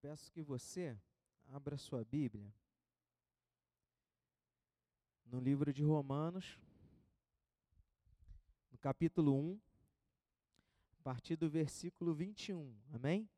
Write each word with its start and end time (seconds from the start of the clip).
peço 0.00 0.32
que 0.32 0.42
você 0.42 0.98
abra 1.48 1.76
sua 1.76 2.02
Bíblia 2.04 2.50
no 5.26 5.38
livro 5.38 5.72
de 5.74 5.84
Romanos, 5.84 6.58
no 8.70 8.78
capítulo 8.78 9.36
1, 9.36 9.60
a 10.92 11.02
partir 11.02 11.36
do 11.36 11.50
versículo 11.50 12.14
21. 12.14 12.74
Amém? 12.94 13.28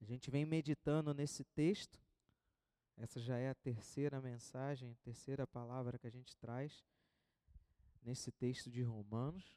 A 0.00 0.04
gente 0.04 0.28
vem 0.28 0.44
meditando 0.44 1.14
nesse 1.14 1.44
texto. 1.44 2.00
Essa 2.96 3.20
já 3.20 3.38
é 3.38 3.50
a 3.50 3.54
terceira 3.54 4.20
mensagem, 4.20 4.90
a 4.90 5.04
terceira 5.04 5.46
palavra 5.46 5.98
que 5.98 6.06
a 6.06 6.10
gente 6.10 6.36
traz 6.36 6.84
nesse 8.02 8.32
texto 8.32 8.68
de 8.68 8.82
Romanos, 8.82 9.56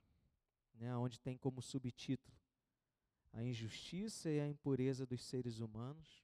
né, 0.76 0.96
onde 0.96 1.20
tem 1.20 1.36
como 1.36 1.62
subtítulo 1.62 2.45
a 3.36 3.44
injustiça 3.44 4.32
e 4.32 4.40
a 4.40 4.48
impureza 4.48 5.06
dos 5.06 5.22
seres 5.22 5.60
humanos. 5.60 6.24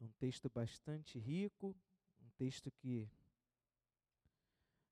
Um 0.00 0.08
texto 0.12 0.48
bastante 0.48 1.18
rico, 1.18 1.76
um 2.20 2.30
texto 2.38 2.70
que 2.70 3.08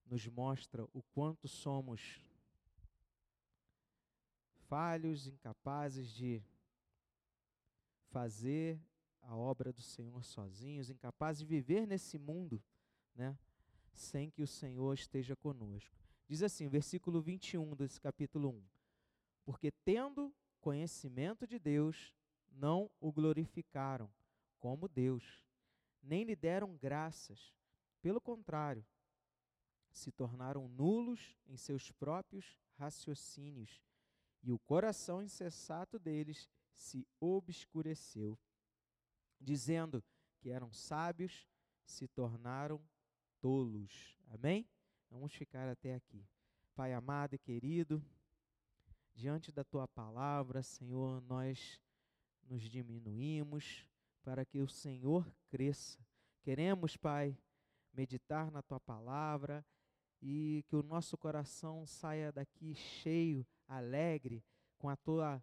nos 0.04 0.26
mostra 0.26 0.84
o 0.92 1.02
quanto 1.14 1.48
somos 1.48 2.20
falhos, 4.68 5.26
incapazes 5.26 6.10
de 6.10 6.42
fazer 8.10 8.78
a 9.22 9.34
obra 9.34 9.72
do 9.72 9.82
Senhor 9.82 10.22
sozinhos, 10.24 10.90
incapazes 10.90 11.40
de 11.40 11.46
viver 11.46 11.86
nesse 11.86 12.18
mundo, 12.18 12.62
né, 13.14 13.36
sem 13.94 14.30
que 14.30 14.42
o 14.42 14.46
Senhor 14.46 14.92
esteja 14.92 15.34
conosco. 15.34 15.96
Diz 16.28 16.42
assim, 16.42 16.68
versículo 16.68 17.20
21 17.20 17.74
desse 17.74 18.00
capítulo 18.00 18.50
1: 18.50 18.79
porque 19.50 19.72
tendo 19.84 20.32
conhecimento 20.60 21.44
de 21.44 21.58
Deus, 21.58 22.14
não 22.52 22.88
o 23.00 23.10
glorificaram 23.10 24.08
como 24.60 24.86
Deus, 24.86 25.44
nem 26.00 26.22
lhe 26.22 26.36
deram 26.36 26.76
graças. 26.76 27.52
Pelo 28.00 28.20
contrário, 28.20 28.86
se 29.90 30.12
tornaram 30.12 30.68
nulos 30.68 31.36
em 31.48 31.56
seus 31.56 31.90
próprios 31.90 32.60
raciocínios, 32.76 33.82
e 34.40 34.52
o 34.52 34.58
coração 34.60 35.20
insensato 35.20 35.98
deles 35.98 36.48
se 36.72 37.04
obscureceu. 37.18 38.38
Dizendo 39.40 40.00
que 40.38 40.48
eram 40.48 40.72
sábios, 40.72 41.48
se 41.84 42.06
tornaram 42.06 42.80
tolos. 43.40 44.16
Amém? 44.28 44.64
Vamos 45.10 45.34
ficar 45.34 45.68
até 45.68 45.96
aqui. 45.96 46.24
Pai 46.72 46.92
amado 46.92 47.34
e 47.34 47.38
querido, 47.38 48.00
diante 49.20 49.52
da 49.52 49.62
tua 49.62 49.86
palavra, 49.86 50.62
Senhor, 50.62 51.20
nós 51.20 51.78
nos 52.48 52.62
diminuímos 52.62 53.86
para 54.22 54.46
que 54.46 54.60
o 54.60 54.66
Senhor 54.66 55.30
cresça. 55.50 55.98
Queremos, 56.42 56.96
Pai, 56.96 57.36
meditar 57.92 58.50
na 58.50 58.62
tua 58.62 58.80
palavra 58.80 59.62
e 60.22 60.64
que 60.66 60.74
o 60.74 60.82
nosso 60.82 61.18
coração 61.18 61.84
saia 61.84 62.32
daqui 62.32 62.74
cheio, 62.74 63.46
alegre, 63.68 64.42
com 64.78 64.88
a 64.88 64.96
tua 64.96 65.42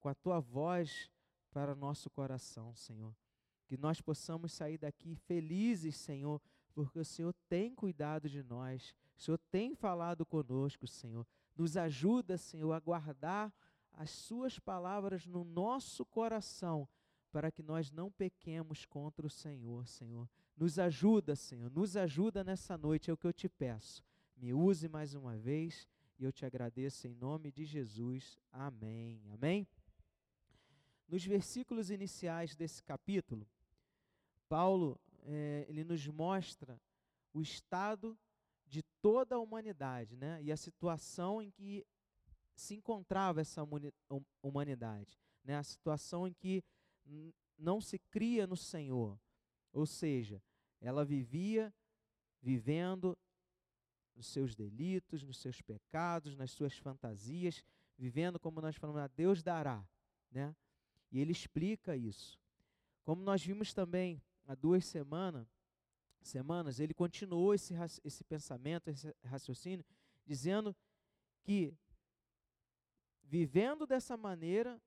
com 0.00 0.08
a 0.08 0.14
tua 0.14 0.40
voz 0.40 1.10
para 1.52 1.74
nosso 1.74 2.08
coração, 2.08 2.74
Senhor. 2.74 3.14
Que 3.66 3.76
nós 3.76 4.00
possamos 4.00 4.52
sair 4.52 4.78
daqui 4.78 5.16
felizes, 5.16 5.96
Senhor, 5.96 6.40
porque 6.72 6.98
o 6.98 7.04
Senhor 7.04 7.34
tem 7.46 7.74
cuidado 7.74 8.26
de 8.26 8.42
nós, 8.42 8.94
o 9.18 9.20
Senhor 9.20 9.38
tem 9.50 9.74
falado 9.74 10.24
conosco, 10.24 10.86
Senhor. 10.86 11.26
Nos 11.58 11.76
ajuda, 11.76 12.38
Senhor, 12.38 12.72
a 12.72 12.78
guardar 12.78 13.52
as 13.92 14.10
Suas 14.10 14.60
palavras 14.60 15.26
no 15.26 15.42
nosso 15.42 16.06
coração, 16.06 16.88
para 17.32 17.50
que 17.50 17.64
nós 17.64 17.90
não 17.90 18.10
pequemos 18.12 18.86
contra 18.86 19.26
o 19.26 19.30
Senhor, 19.30 19.86
Senhor. 19.88 20.30
Nos 20.56 20.78
ajuda, 20.78 21.34
Senhor, 21.34 21.70
nos 21.70 21.96
ajuda 21.96 22.44
nessa 22.44 22.78
noite, 22.78 23.10
é 23.10 23.12
o 23.12 23.16
que 23.16 23.26
eu 23.26 23.32
te 23.32 23.48
peço. 23.48 24.04
Me 24.36 24.54
use 24.54 24.88
mais 24.88 25.14
uma 25.14 25.36
vez 25.36 25.88
e 26.16 26.24
eu 26.24 26.32
te 26.32 26.46
agradeço 26.46 27.08
em 27.08 27.14
nome 27.14 27.50
de 27.50 27.64
Jesus. 27.64 28.38
Amém. 28.52 29.20
Amém. 29.32 29.66
Nos 31.08 31.24
versículos 31.24 31.90
iniciais 31.90 32.54
desse 32.54 32.82
capítulo, 32.84 33.48
Paulo 34.48 35.00
é, 35.24 35.66
ele 35.68 35.82
nos 35.82 36.06
mostra 36.06 36.80
o 37.34 37.42
estado 37.42 38.16
toda 39.00 39.36
a 39.36 39.38
humanidade, 39.38 40.16
né? 40.16 40.42
E 40.42 40.52
a 40.52 40.56
situação 40.56 41.40
em 41.40 41.50
que 41.50 41.86
se 42.54 42.74
encontrava 42.74 43.40
essa 43.40 43.62
humanidade, 44.42 45.18
né? 45.44 45.56
A 45.56 45.62
situação 45.62 46.26
em 46.26 46.32
que 46.32 46.64
não 47.56 47.80
se 47.80 47.98
cria 47.98 48.46
no 48.46 48.56
Senhor, 48.56 49.18
ou 49.72 49.86
seja, 49.86 50.42
ela 50.80 51.04
vivia 51.04 51.72
vivendo 52.40 53.16
nos 54.14 54.26
seus 54.26 54.54
delitos, 54.54 55.22
nos 55.22 55.38
seus 55.38 55.60
pecados, 55.62 56.36
nas 56.36 56.50
suas 56.50 56.76
fantasias, 56.76 57.64
vivendo 57.96 58.38
como 58.38 58.60
nós 58.60 58.76
falamos, 58.76 59.00
ah, 59.00 59.08
Deus 59.08 59.42
dará, 59.42 59.86
né? 60.30 60.54
E 61.10 61.20
ele 61.20 61.32
explica 61.32 61.96
isso. 61.96 62.38
Como 63.04 63.22
nós 63.22 63.42
vimos 63.42 63.72
também 63.72 64.22
há 64.46 64.54
duas 64.54 64.84
semanas, 64.84 65.48
semanas, 66.20 66.80
ele 66.80 66.94
continuou 66.94 67.54
esse, 67.54 67.74
esse 68.04 68.24
pensamento, 68.24 68.88
esse 68.88 69.14
raciocínio, 69.24 69.84
dizendo 70.26 70.74
que, 71.42 71.74
vivendo 73.22 73.86
dessa 73.86 74.16
maneira, 74.16 74.80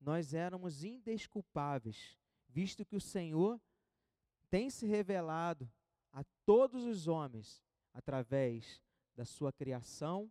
nós 0.00 0.34
éramos 0.34 0.82
indesculpáveis, 0.82 2.16
visto 2.48 2.84
que 2.84 2.96
o 2.96 3.00
Senhor 3.00 3.60
tem 4.50 4.68
se 4.68 4.86
revelado 4.86 5.70
a 6.12 6.24
todos 6.44 6.84
os 6.84 7.08
homens 7.08 7.62
através 7.92 8.82
da 9.14 9.24
sua 9.24 9.52
criação, 9.52 10.30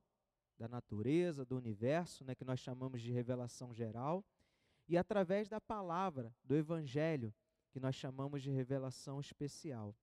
da 0.57 0.67
natureza, 0.67 1.45
do 1.45 1.57
universo, 1.57 2.23
né, 2.23 2.35
que 2.35 2.45
nós 2.45 2.59
chamamos 2.59 3.01
de 3.01 3.11
revelação 3.11 3.73
geral, 3.73 4.23
e 4.87 4.97
através 4.97 5.47
da 5.47 5.59
palavra, 5.59 6.35
do 6.43 6.55
Evangelho, 6.55 7.33
que 7.71 7.79
nós 7.79 7.95
chamamos 7.95 8.43
de 8.43 8.51
revelação 8.51 9.19
especial. 9.19 9.95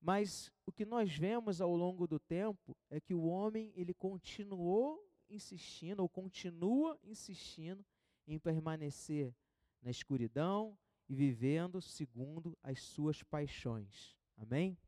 Mas 0.00 0.50
o 0.64 0.72
que 0.72 0.86
nós 0.86 1.14
vemos 1.14 1.60
ao 1.60 1.76
longo 1.76 2.06
do 2.06 2.18
tempo 2.18 2.76
é 2.88 2.98
que 3.00 3.14
o 3.14 3.24
homem 3.24 3.70
ele 3.76 3.92
continuou 3.92 5.06
insistindo 5.28 6.00
ou 6.00 6.08
continua 6.08 6.98
insistindo 7.04 7.84
em 8.26 8.38
permanecer 8.38 9.34
na 9.82 9.90
escuridão 9.90 10.76
e 11.08 11.14
vivendo 11.14 11.82
segundo 11.82 12.56
as 12.62 12.80
suas 12.82 13.22
paixões. 13.22 14.16
Amém? 14.36 14.78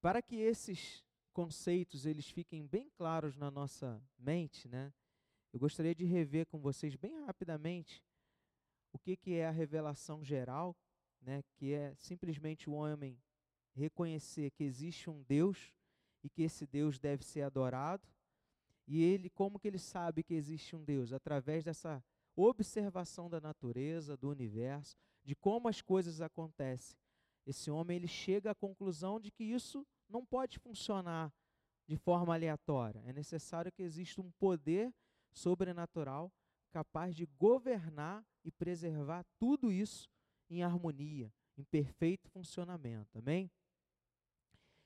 Para 0.00 0.22
que 0.22 0.36
esses 0.36 1.04
conceitos 1.32 2.06
eles 2.06 2.28
fiquem 2.28 2.66
bem 2.66 2.90
claros 2.90 3.36
na 3.36 3.50
nossa 3.50 4.02
mente, 4.18 4.68
né? 4.68 4.92
Eu 5.52 5.58
gostaria 5.58 5.94
de 5.94 6.04
rever 6.04 6.46
com 6.46 6.60
vocês 6.60 6.94
bem 6.94 7.24
rapidamente 7.24 8.04
o 8.92 8.98
que, 8.98 9.16
que 9.16 9.34
é 9.34 9.46
a 9.46 9.50
revelação 9.50 10.24
geral, 10.24 10.76
né? 11.20 11.42
Que 11.54 11.72
é 11.72 11.94
simplesmente 11.94 12.68
o 12.68 12.74
homem 12.74 13.18
reconhecer 13.74 14.50
que 14.50 14.64
existe 14.64 15.08
um 15.08 15.22
Deus 15.22 15.72
e 16.22 16.28
que 16.28 16.42
esse 16.42 16.66
Deus 16.66 16.98
deve 16.98 17.24
ser 17.24 17.42
adorado. 17.42 18.06
E 18.86 19.02
ele, 19.02 19.30
como 19.30 19.58
que 19.58 19.68
ele 19.68 19.78
sabe 19.78 20.22
que 20.22 20.34
existe 20.34 20.76
um 20.76 20.84
Deus? 20.84 21.12
Através 21.12 21.64
dessa 21.64 22.02
observação 22.34 23.28
da 23.28 23.40
natureza, 23.40 24.16
do 24.16 24.30
universo, 24.30 24.96
de 25.24 25.34
como 25.34 25.68
as 25.68 25.80
coisas 25.80 26.20
acontecem. 26.20 26.96
Esse 27.46 27.70
homem 27.70 27.96
ele 27.96 28.08
chega 28.08 28.50
à 28.50 28.54
conclusão 28.54 29.20
de 29.20 29.30
que 29.30 29.44
isso 29.44 29.86
não 30.08 30.24
pode 30.24 30.58
funcionar 30.58 31.32
de 31.86 31.96
forma 31.96 32.34
aleatória. 32.34 33.02
É 33.06 33.12
necessário 33.12 33.72
que 33.72 33.82
exista 33.82 34.20
um 34.20 34.30
poder 34.32 34.92
sobrenatural 35.32 36.32
capaz 36.70 37.14
de 37.14 37.26
governar 37.38 38.24
e 38.44 38.50
preservar 38.50 39.24
tudo 39.38 39.70
isso 39.70 40.08
em 40.48 40.62
harmonia, 40.62 41.32
em 41.56 41.64
perfeito 41.64 42.28
funcionamento. 42.30 43.18
Amém? 43.18 43.50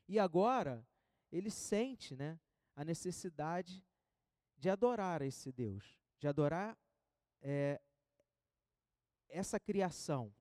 E 0.09 0.19
agora 0.19 0.87
ele 1.33 1.51
sente 1.51 2.15
né, 2.15 2.39
a 2.75 2.85
necessidade 2.85 3.85
de 4.57 4.71
adorar 4.71 5.23
esse 5.23 5.53
Deus, 5.53 5.99
de 6.19 6.29
adorar 6.29 6.79
é, 7.41 7.81
essa 9.29 9.59
criação. 9.59 10.33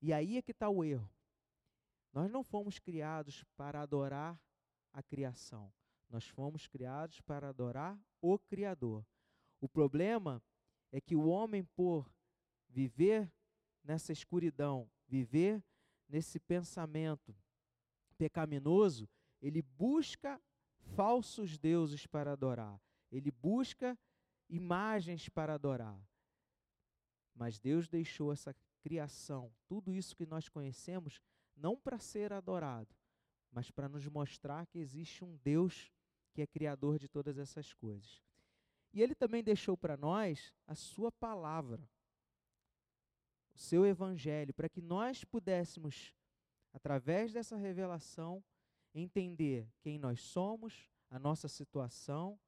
E 0.00 0.12
aí 0.12 0.36
é 0.36 0.42
que 0.42 0.52
está 0.52 0.68
o 0.68 0.84
erro. 0.84 1.10
Nós 2.12 2.30
não 2.30 2.44
fomos 2.44 2.78
criados 2.78 3.44
para 3.56 3.80
adorar 3.80 4.38
a 4.92 5.02
criação. 5.02 5.72
Nós 6.10 6.28
fomos 6.28 6.66
criados 6.66 7.20
para 7.22 7.48
adorar 7.48 7.98
o 8.20 8.38
Criador. 8.38 9.06
O 9.60 9.68
problema 9.68 10.42
é 10.90 11.00
que 11.00 11.16
o 11.16 11.26
homem, 11.26 11.64
por 11.64 12.12
viver 12.68 13.32
nessa 13.82 14.12
escuridão, 14.12 14.90
viver 15.08 15.64
nesse 16.06 16.38
pensamento 16.38 17.34
pecaminoso, 18.22 19.08
ele 19.40 19.60
busca 19.60 20.40
falsos 20.94 21.58
deuses 21.58 22.06
para 22.06 22.32
adorar. 22.32 22.80
Ele 23.10 23.32
busca 23.32 23.98
imagens 24.48 25.28
para 25.28 25.54
adorar. 25.54 26.00
Mas 27.34 27.58
Deus 27.58 27.88
deixou 27.88 28.32
essa 28.32 28.54
criação, 28.80 29.52
tudo 29.66 29.92
isso 29.92 30.14
que 30.14 30.24
nós 30.24 30.48
conhecemos, 30.48 31.20
não 31.56 31.76
para 31.76 31.98
ser 31.98 32.32
adorado, 32.32 32.94
mas 33.50 33.72
para 33.72 33.88
nos 33.88 34.06
mostrar 34.06 34.66
que 34.66 34.78
existe 34.78 35.24
um 35.24 35.36
Deus 35.38 35.90
que 36.32 36.42
é 36.42 36.46
criador 36.46 36.98
de 36.98 37.08
todas 37.08 37.38
essas 37.38 37.74
coisas. 37.74 38.22
E 38.92 39.02
ele 39.02 39.16
também 39.16 39.42
deixou 39.42 39.76
para 39.76 39.96
nós 39.96 40.54
a 40.64 40.76
sua 40.76 41.10
palavra, 41.10 41.90
o 43.52 43.58
seu 43.58 43.84
evangelho, 43.84 44.54
para 44.54 44.68
que 44.68 44.80
nós 44.80 45.24
pudéssemos, 45.24 46.14
através 46.72 47.32
dessa 47.32 47.56
revelação, 47.56 48.42
entender 48.94 49.68
quem 49.80 49.98
nós 49.98 50.20
somos, 50.20 50.88
a 51.10 51.18
nossa 51.18 51.48
situação 51.48 52.38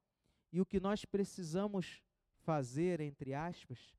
e 0.53 0.61
o 0.61 0.67
que 0.67 0.81
nós 0.81 1.05
precisamos 1.05 2.03
fazer, 2.45 3.01
entre 3.01 3.35
aspas, 3.35 3.95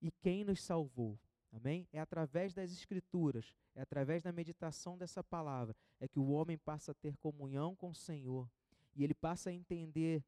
e 0.00 0.10
quem 0.10 0.44
nos 0.44 0.62
salvou. 0.62 1.18
Amém? 1.50 1.88
É 1.92 1.98
através 1.98 2.52
das 2.52 2.70
Escrituras, 2.70 3.56
é 3.74 3.80
através 3.80 4.22
da 4.22 4.32
meditação 4.32 4.98
dessa 4.98 5.24
palavra, 5.24 5.74
é 5.98 6.06
que 6.06 6.18
o 6.18 6.28
homem 6.28 6.58
passa 6.58 6.92
a 6.92 6.94
ter 6.94 7.16
comunhão 7.16 7.74
com 7.74 7.90
o 7.90 7.94
Senhor 7.94 8.50
e 8.94 9.02
ele 9.02 9.14
passa 9.14 9.50
a 9.50 9.52
entender 9.52 10.24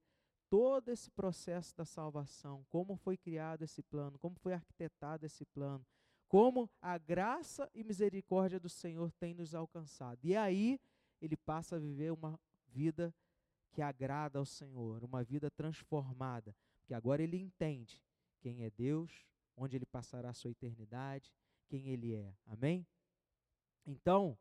todo 0.49 0.88
esse 0.88 1.11
processo 1.11 1.77
da 1.77 1.85
salvação, 1.85 2.65
como 2.69 2.97
foi 2.97 3.17
criado 3.17 3.62
esse 3.62 3.82
plano, 3.82 4.19
como 4.19 4.37
foi 4.38 4.53
arquitetado 4.53 5.25
esse 5.25 5.44
plano, 5.44 5.87
como 6.31 6.71
a 6.81 6.97
graça 6.97 7.69
e 7.75 7.82
misericórdia 7.82 8.61
do 8.61 8.69
Senhor 8.69 9.11
tem 9.11 9.35
nos 9.35 9.53
alcançado. 9.53 10.21
E 10.23 10.37
aí 10.37 10.81
ele 11.21 11.37
passa 11.37 11.75
a 11.75 11.79
viver 11.81 12.12
uma 12.12 12.38
vida 12.69 13.12
que 13.73 13.82
agrada 13.82 14.38
ao 14.38 14.47
Senhor, 14.47 15.03
uma 15.03 15.25
vida 15.25 15.50
transformada, 15.50 16.55
porque 16.79 16.94
agora 16.94 17.21
ele 17.21 17.37
entende 17.37 18.00
quem 18.38 18.62
é 18.62 18.71
Deus, 18.71 19.27
onde 19.56 19.77
ele 19.77 19.85
passará 19.85 20.31
a 20.31 20.32
sua 20.32 20.53
eternidade, 20.53 21.35
quem 21.67 21.88
ele 21.88 22.15
é. 22.15 22.32
Amém? 22.47 22.87
Então, 23.85 24.38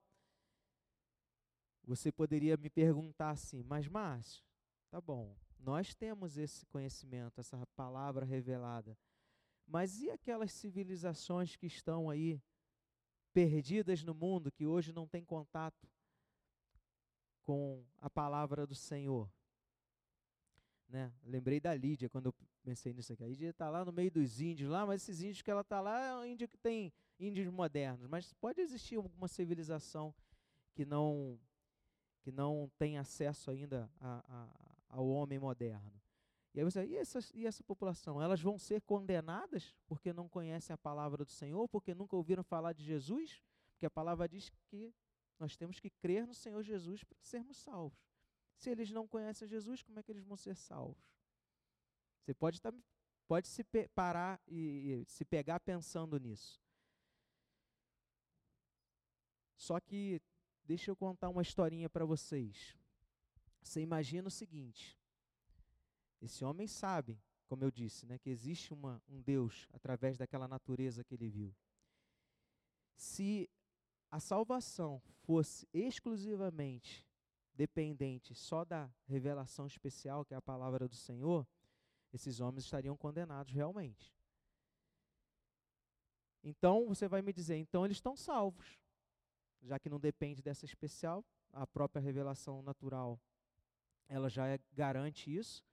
você 1.84 2.12
poderia 2.12 2.56
me 2.56 2.70
perguntar 2.70 3.32
assim, 3.32 3.64
mas 3.64 3.88
Márcio, 3.88 4.44
tá 4.92 5.02
bom, 5.02 5.36
nós 5.58 5.96
temos 5.96 6.38
esse 6.38 6.68
conhecimento, 6.68 7.42
essa 7.42 7.66
palavra 7.76 8.28
revelada, 8.28 8.96
mas 9.70 10.02
e 10.02 10.10
aquelas 10.10 10.52
civilizações 10.52 11.56
que 11.56 11.68
estão 11.68 12.10
aí 12.10 12.42
perdidas 13.32 14.04
no 14.04 14.16
mundo, 14.16 14.52
que 14.52 14.66
hoje 14.66 14.92
não 14.92 15.08
têm 15.08 15.24
contato 15.24 15.88
com 17.44 17.86
a 18.00 18.10
palavra 18.10 18.66
do 18.66 18.74
Senhor? 18.74 19.32
Né? 20.88 21.14
Lembrei 21.24 21.60
da 21.60 21.74
Lídia 21.76 22.10
quando 22.10 22.26
eu 22.28 22.36
pensei 22.64 22.94
nisso 22.94 23.14
aqui. 23.14 23.24
A 23.24 23.28
Lídia 23.28 23.50
está 23.50 23.70
lá 23.70 23.86
no 23.86 23.94
meio 23.94 24.10
dos 24.10 24.42
índios 24.42 24.72
lá, 24.72 24.86
mas 24.88 25.04
esses 25.04 25.22
índios 25.22 25.44
que 25.44 25.52
ela 25.52 25.62
está 25.62 25.80
lá 25.80 26.02
é 26.02 26.16
um 26.16 26.26
índio 26.26 26.48
que 26.48 26.58
tem 26.58 26.92
índios 27.20 27.48
modernos, 27.48 28.08
mas 28.08 28.34
pode 28.34 28.60
existir 28.62 28.96
alguma 28.96 29.28
civilização 29.28 30.14
que 30.74 30.86
não 30.86 31.40
que 32.22 32.32
não 32.32 32.70
tem 32.78 32.98
acesso 32.98 33.50
ainda 33.50 33.90
a, 34.00 34.24
a, 34.28 34.96
ao 34.98 35.08
homem 35.08 35.40
moderno. 35.40 36.00
E 36.54 36.60
aí 36.60 36.66
você, 36.66 36.86
e 36.86 36.96
essa, 36.96 37.20
e 37.34 37.46
essa 37.46 37.64
população? 37.64 38.22
Elas 38.22 38.42
vão 38.42 38.58
ser 38.58 38.82
condenadas 38.82 39.76
porque 39.88 40.12
não 40.12 40.28
conhecem 40.28 40.74
a 40.74 40.78
palavra 40.78 41.24
do 41.24 41.32
Senhor, 41.32 41.68
porque 41.70 41.94
nunca 41.94 42.16
ouviram 42.16 42.44
falar 42.44 42.74
de 42.74 42.84
Jesus? 42.84 43.42
Porque 43.72 43.86
a 43.86 43.90
palavra 43.90 44.28
diz 44.28 44.50
que 44.50 44.94
nós 45.40 45.56
temos 45.56 45.80
que 45.80 45.90
crer 45.90 46.28
no 46.28 46.34
Senhor 46.34 46.62
Jesus 46.64 47.04
para 47.04 47.18
sermos 47.22 47.58
salvos. 47.58 47.98
Se 48.58 48.70
eles 48.70 48.92
não 48.92 49.08
conhecem 49.08 49.48
Jesus, 49.48 49.82
como 49.82 50.00
é 50.00 50.04
que 50.04 50.12
eles 50.12 50.26
vão 50.26 50.36
ser 50.36 50.56
salvos? 50.56 51.02
Você 52.22 52.34
pode, 52.34 52.58
estar, 52.58 52.74
pode 53.26 53.48
se 53.48 53.64
parar 53.96 54.42
e, 54.46 55.02
e 55.02 55.06
se 55.06 55.24
pegar 55.24 55.60
pensando 55.62 56.20
nisso. 56.20 56.62
Só 59.56 59.80
que 59.80 60.22
deixa 60.66 60.92
eu 60.92 60.96
contar 60.96 61.30
uma 61.30 61.42
historinha 61.42 61.90
para 61.90 62.06
vocês. 62.06 62.76
Você 63.62 63.82
imagina 63.82 64.28
o 64.28 64.32
seguinte: 64.32 64.99
esse 66.22 66.44
homem 66.44 66.68
sabe, 66.68 67.20
como 67.48 67.64
eu 67.64 67.72
disse, 67.72 68.06
né, 68.06 68.18
que 68.18 68.30
existe 68.30 68.74
uma, 68.74 69.02
um 69.08 69.22
Deus 69.22 69.68
através 69.74 70.18
daquela 70.18 70.48
natureza 70.48 71.04
que 71.04 71.16
ele 71.16 71.30
viu. 71.30 71.56
Se 72.96 73.50
a 74.12 74.20
salvação 74.20 75.02
fosse 75.24 75.68
exclusivamente 75.74 77.08
dependente 77.54 78.34
só 78.34 78.64
da 78.64 78.90
revelação 79.06 79.68
especial, 79.68 80.24
que 80.24 80.34
é 80.34 80.38
a 80.38 80.42
palavra 80.42 80.88
do 80.88 80.96
Senhor, 80.96 81.46
esses 82.14 82.40
homens 82.40 82.64
estariam 82.64 82.96
condenados 82.96 83.54
realmente. 83.54 84.14
Então 86.42 86.88
você 86.88 87.08
vai 87.08 87.22
me 87.22 87.34
dizer, 87.34 87.58
então 87.58 87.84
eles 87.84 87.98
estão 87.98 88.16
salvos, 88.16 88.80
já 89.62 89.78
que 89.78 89.90
não 89.90 90.00
depende 90.00 90.42
dessa 90.42 90.64
especial, 90.64 91.24
a 91.52 91.68
própria 91.68 92.02
revelação 92.02 92.62
natural, 92.62 93.20
ela 94.08 94.30
já 94.30 94.48
é, 94.48 94.58
garante 94.72 95.36
isso. 95.36 95.64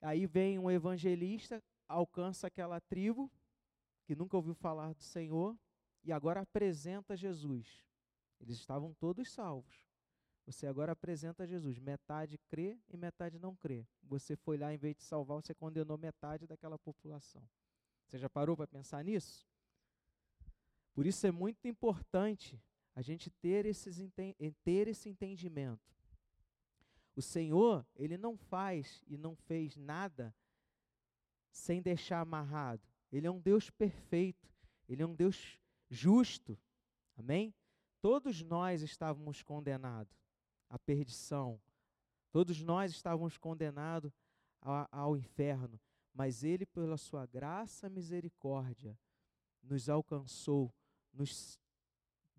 Aí 0.00 0.26
vem 0.26 0.58
um 0.58 0.70
evangelista, 0.70 1.62
alcança 1.86 2.46
aquela 2.46 2.80
tribo 2.80 3.30
que 4.04 4.16
nunca 4.16 4.36
ouviu 4.36 4.54
falar 4.54 4.94
do 4.94 5.02
Senhor 5.02 5.56
e 6.02 6.12
agora 6.12 6.40
apresenta 6.40 7.16
Jesus. 7.16 7.84
Eles 8.40 8.56
estavam 8.58 8.94
todos 8.94 9.30
salvos. 9.30 9.90
Você 10.46 10.66
agora 10.66 10.92
apresenta 10.92 11.46
Jesus. 11.46 11.78
Metade 11.78 12.38
crê 12.48 12.78
e 12.88 12.96
metade 12.96 13.38
não 13.38 13.54
crê. 13.54 13.86
Você 14.02 14.34
foi 14.34 14.56
lá, 14.56 14.72
em 14.72 14.78
vez 14.78 14.96
de 14.96 15.02
salvar, 15.02 15.40
você 15.40 15.54
condenou 15.54 15.98
metade 15.98 16.46
daquela 16.46 16.78
população. 16.78 17.46
Você 18.06 18.18
já 18.18 18.28
parou 18.28 18.56
para 18.56 18.66
pensar 18.66 19.04
nisso? 19.04 19.46
Por 20.94 21.06
isso 21.06 21.26
é 21.26 21.30
muito 21.30 21.68
importante 21.68 22.60
a 22.94 23.02
gente 23.02 23.30
ter, 23.30 23.64
esses, 23.66 23.98
ter 24.64 24.88
esse 24.88 25.08
entendimento. 25.08 25.99
O 27.20 27.22
Senhor, 27.22 27.86
Ele 27.94 28.16
não 28.16 28.34
faz 28.34 29.04
e 29.06 29.18
não 29.18 29.36
fez 29.36 29.76
nada 29.76 30.34
sem 31.50 31.82
deixar 31.82 32.22
amarrado. 32.22 32.80
Ele 33.12 33.26
é 33.26 33.30
um 33.30 33.38
Deus 33.38 33.68
perfeito. 33.68 34.48
Ele 34.88 35.02
é 35.02 35.06
um 35.06 35.14
Deus 35.14 35.58
justo. 35.90 36.58
Amém? 37.14 37.54
Todos 38.00 38.40
nós 38.40 38.80
estávamos 38.80 39.42
condenados 39.42 40.16
à 40.66 40.78
perdição. 40.78 41.60
Todos 42.32 42.62
nós 42.62 42.90
estávamos 42.90 43.36
condenados 43.36 44.10
ao, 44.90 45.14
inferno. 45.14 45.78
Mas 46.14 46.42
Ele, 46.42 46.64
pela 46.64 46.96
Sua 46.96 47.26
graça 47.26 47.86
e 47.86 47.90
misericórdia, 47.90 48.98
nos 49.62 49.90
alcançou, 49.90 50.72
nos, 51.12 51.60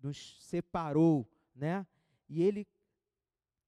nos 0.02 0.42
separou, 0.42 1.30
né? 1.54 1.86
E 2.28 2.42
Ele 2.42 2.66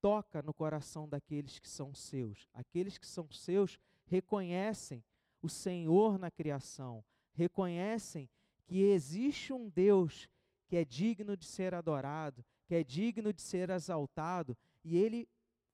toca 0.05 0.43
no 0.43 0.53
coração 0.53 1.09
daqueles 1.09 1.59
que 1.59 1.67
são 1.67 1.95
seus. 1.95 2.47
Aqueles 2.53 2.99
que 2.99 3.07
são 3.07 3.27
seus 3.31 3.79
reconhecem 4.05 5.03
o 5.41 5.49
Senhor 5.49 6.19
na 6.19 6.31
criação, 6.31 7.03
reconhecem 7.33 8.29
que 8.67 8.83
existe 8.83 9.51
um 9.51 9.67
Deus 9.71 10.29
que 10.67 10.77
é 10.77 10.85
digno 10.85 11.35
de 11.39 11.47
ser 11.47 11.73
adorado, 11.75 12.45
que 12.67 12.75
é 12.75 12.85
digno 12.85 13.33
de 13.33 13.41
ser 13.41 13.71
exaltado, 13.71 14.55
e 14.85 14.99
ele 14.99 15.27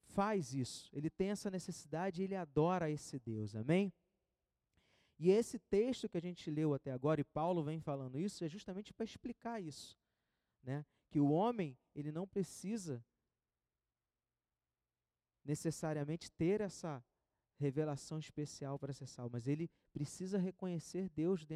faz 0.05 0.55
isso, 0.55 0.89
ele 0.93 1.11
tem 1.11 1.31
essa 1.31 1.51
necessidade 1.51 2.23
ele 2.23 2.37
adora 2.37 2.89
esse 2.89 3.19
Deus, 3.19 3.57
amém? 3.57 3.93
E 5.19 5.29
esse 5.29 5.59
texto 5.59 6.09
que 6.09 6.19
a 6.19 6.23
gente 6.23 6.49
leu 6.53 6.73
até 6.73 6.93
agora, 6.93 7.21
e 7.21 7.25
Paulo 7.25 7.65
vem 7.65 7.81
falando 7.81 8.21
isso, 8.21 8.45
é 8.45 8.49
justamente 8.49 8.93
para 8.93 9.03
explicar 9.03 9.61
isso, 9.61 9.99
né? 10.63 10.87
Que 11.09 11.19
o 11.19 11.33
homem, 11.33 11.77
ele 11.97 12.13
não 12.13 12.29
precisa 12.29 13.05
necessariamente 15.45 16.31
ter 16.31 16.61
essa 16.61 17.03
revelação 17.59 18.19
especial 18.19 18.79
para 18.79 18.93
ser 18.93 19.07
salvo, 19.07 19.33
mas 19.35 19.47
ele 19.47 19.71
precisa 19.93 20.39
reconhecer 20.39 21.09
Deus, 21.11 21.47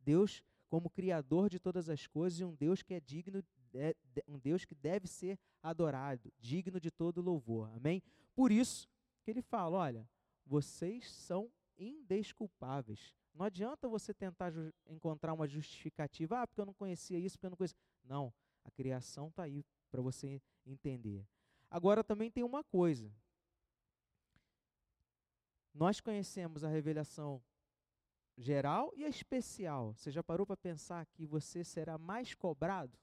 Deus 0.00 0.42
como 0.68 0.90
criador 0.90 1.48
de 1.48 1.58
todas 1.58 1.88
as 1.88 2.06
coisas 2.06 2.40
e 2.40 2.44
um 2.44 2.54
Deus 2.54 2.82
que 2.82 2.94
é 2.94 3.00
digno, 3.00 3.42
de, 3.72 4.22
um 4.28 4.38
Deus 4.38 4.64
que 4.64 4.74
deve 4.74 5.06
ser 5.08 5.38
adorado, 5.62 6.32
digno 6.38 6.78
de 6.78 6.90
todo 6.90 7.22
louvor. 7.22 7.70
Amém? 7.74 8.02
Por 8.34 8.52
isso 8.52 8.88
que 9.22 9.30
ele 9.30 9.40
fala, 9.40 9.78
olha, 9.78 10.08
vocês 10.44 11.10
são 11.10 11.50
indesculpáveis. 11.78 13.14
Não 13.34 13.46
adianta 13.46 13.88
você 13.88 14.12
tentar 14.12 14.52
encontrar 14.86 15.32
uma 15.32 15.48
justificativa, 15.48 16.42
ah, 16.42 16.46
porque 16.46 16.60
eu 16.60 16.66
não 16.66 16.74
conhecia 16.74 17.18
isso, 17.18 17.36
porque 17.36 17.46
eu 17.46 17.50
não 17.50 17.56
conhecia. 17.56 17.78
Não, 18.04 18.32
a 18.64 18.70
criação 18.70 19.28
está 19.28 19.44
aí 19.44 19.64
para 19.90 20.02
você 20.02 20.40
entender. 20.66 21.26
Agora 21.70 22.04
também 22.04 22.30
tem 22.30 22.44
uma 22.44 22.62
coisa. 22.62 23.10
Nós 25.74 26.00
conhecemos 26.00 26.62
a 26.62 26.68
revelação 26.68 27.42
geral 28.36 28.92
e 28.96 29.04
a 29.04 29.08
especial. 29.08 29.92
Você 29.94 30.10
já 30.10 30.22
parou 30.22 30.46
para 30.46 30.56
pensar 30.56 31.04
que 31.06 31.26
você 31.26 31.64
será 31.64 31.98
mais 31.98 32.32
cobrado? 32.32 32.96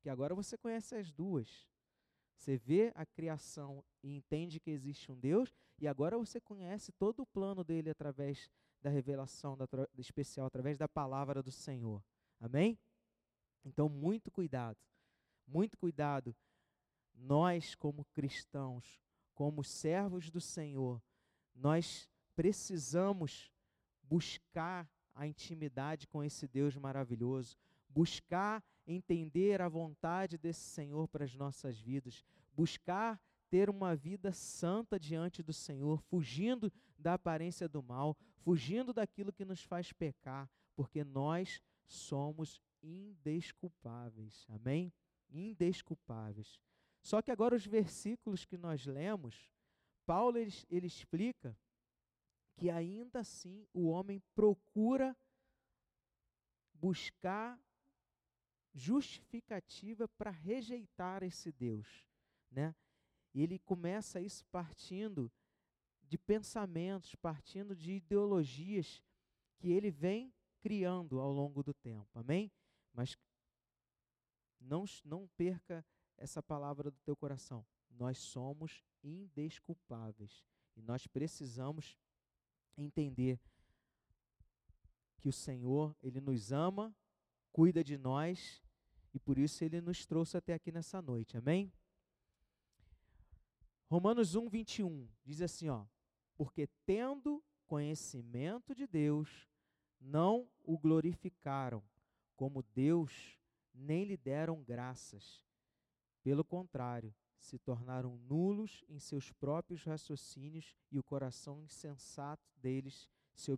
Que 0.00 0.08
agora 0.08 0.34
você 0.34 0.56
conhece 0.56 0.94
as 0.94 1.10
duas. 1.10 1.68
Você 2.36 2.56
vê 2.56 2.92
a 2.94 3.04
criação 3.04 3.84
e 4.00 4.14
entende 4.14 4.60
que 4.60 4.70
existe 4.70 5.10
um 5.10 5.18
Deus, 5.18 5.52
e 5.80 5.88
agora 5.88 6.16
você 6.16 6.40
conhece 6.40 6.92
todo 6.92 7.22
o 7.22 7.26
plano 7.26 7.64
dele 7.64 7.90
através 7.90 8.48
da 8.80 8.90
revelação 8.90 9.56
da, 9.56 9.66
especial, 9.96 10.46
através 10.46 10.78
da 10.78 10.88
palavra 10.88 11.42
do 11.42 11.50
Senhor. 11.50 12.00
Amém? 12.38 12.78
Então, 13.64 13.88
muito 13.88 14.30
cuidado, 14.30 14.78
muito 15.48 15.76
cuidado. 15.76 16.34
Nós, 17.12 17.74
como 17.74 18.04
cristãos, 18.12 19.00
como 19.34 19.64
servos 19.64 20.30
do 20.30 20.40
Senhor, 20.40 21.02
nós 21.58 22.08
precisamos 22.34 23.50
buscar 24.02 24.88
a 25.14 25.26
intimidade 25.26 26.06
com 26.06 26.22
esse 26.22 26.46
Deus 26.46 26.76
maravilhoso, 26.76 27.56
buscar 27.88 28.62
entender 28.86 29.60
a 29.60 29.68
vontade 29.68 30.38
desse 30.38 30.60
Senhor 30.60 31.08
para 31.08 31.24
as 31.24 31.34
nossas 31.34 31.78
vidas, 31.78 32.24
buscar 32.54 33.20
ter 33.50 33.68
uma 33.68 33.96
vida 33.96 34.32
santa 34.32 34.98
diante 34.98 35.42
do 35.42 35.52
Senhor, 35.52 36.00
fugindo 36.02 36.72
da 36.98 37.14
aparência 37.14 37.68
do 37.68 37.82
mal, 37.82 38.16
fugindo 38.38 38.92
daquilo 38.92 39.32
que 39.32 39.44
nos 39.44 39.62
faz 39.62 39.92
pecar, 39.92 40.48
porque 40.76 41.02
nós 41.02 41.60
somos 41.86 42.60
indesculpáveis. 42.82 44.46
Amém? 44.48 44.92
Indesculpáveis. 45.30 46.60
Só 47.02 47.22
que 47.22 47.30
agora 47.30 47.56
os 47.56 47.66
versículos 47.66 48.44
que 48.44 48.56
nós 48.56 48.86
lemos, 48.86 49.50
Paulo 50.08 50.38
ele, 50.38 50.50
ele 50.70 50.86
explica 50.86 51.54
que 52.56 52.70
ainda 52.70 53.20
assim 53.20 53.68
o 53.74 53.88
homem 53.88 54.22
procura 54.34 55.14
buscar 56.72 57.60
justificativa 58.72 60.08
para 60.08 60.30
rejeitar 60.30 61.22
esse 61.22 61.52
Deus, 61.52 62.06
né? 62.50 62.74
E 63.34 63.42
ele 63.42 63.58
começa 63.58 64.18
isso 64.18 64.46
partindo 64.46 65.30
de 66.04 66.16
pensamentos, 66.16 67.14
partindo 67.16 67.76
de 67.76 67.92
ideologias 67.92 69.02
que 69.58 69.70
ele 69.70 69.90
vem 69.90 70.32
criando 70.58 71.20
ao 71.20 71.30
longo 71.30 71.62
do 71.62 71.74
tempo. 71.74 72.18
Amém? 72.18 72.50
Mas 72.94 73.14
não, 74.58 74.86
não 75.04 75.28
perca 75.36 75.84
essa 76.16 76.42
palavra 76.42 76.90
do 76.90 76.98
teu 77.00 77.14
coração. 77.14 77.62
Nós 77.90 78.16
somos 78.16 78.82
indesculpáveis 79.02 80.44
e 80.76 80.82
nós 80.82 81.06
precisamos 81.06 81.98
entender 82.76 83.40
que 85.18 85.28
o 85.28 85.32
Senhor, 85.32 85.96
ele 86.02 86.20
nos 86.20 86.52
ama, 86.52 86.94
cuida 87.52 87.82
de 87.82 87.98
nós 87.98 88.62
e 89.12 89.18
por 89.18 89.38
isso 89.38 89.64
ele 89.64 89.80
nos 89.80 90.06
trouxe 90.06 90.36
até 90.36 90.54
aqui 90.54 90.70
nessa 90.70 91.02
noite. 91.02 91.36
Amém? 91.36 91.72
Romanos 93.90 94.34
1, 94.34 94.48
21 94.48 95.08
diz 95.24 95.40
assim: 95.40 95.68
ó, 95.68 95.86
porque 96.36 96.68
tendo 96.86 97.42
conhecimento 97.66 98.74
de 98.74 98.86
Deus, 98.86 99.48
não 100.00 100.48
o 100.62 100.78
glorificaram 100.78 101.82
como 102.36 102.62
Deus, 102.62 103.38
nem 103.74 104.04
lhe 104.04 104.16
deram 104.16 104.62
graças. 104.62 105.44
Pelo 106.22 106.44
contrário, 106.44 107.14
se 107.38 107.58
tornaram 107.58 108.16
nulos 108.18 108.84
em 108.88 108.98
seus 108.98 109.32
próprios 109.32 109.84
raciocínios 109.84 110.76
e 110.90 110.98
o 110.98 111.02
coração 111.02 111.62
insensato 111.62 112.50
deles 112.56 113.08
se 113.34 113.52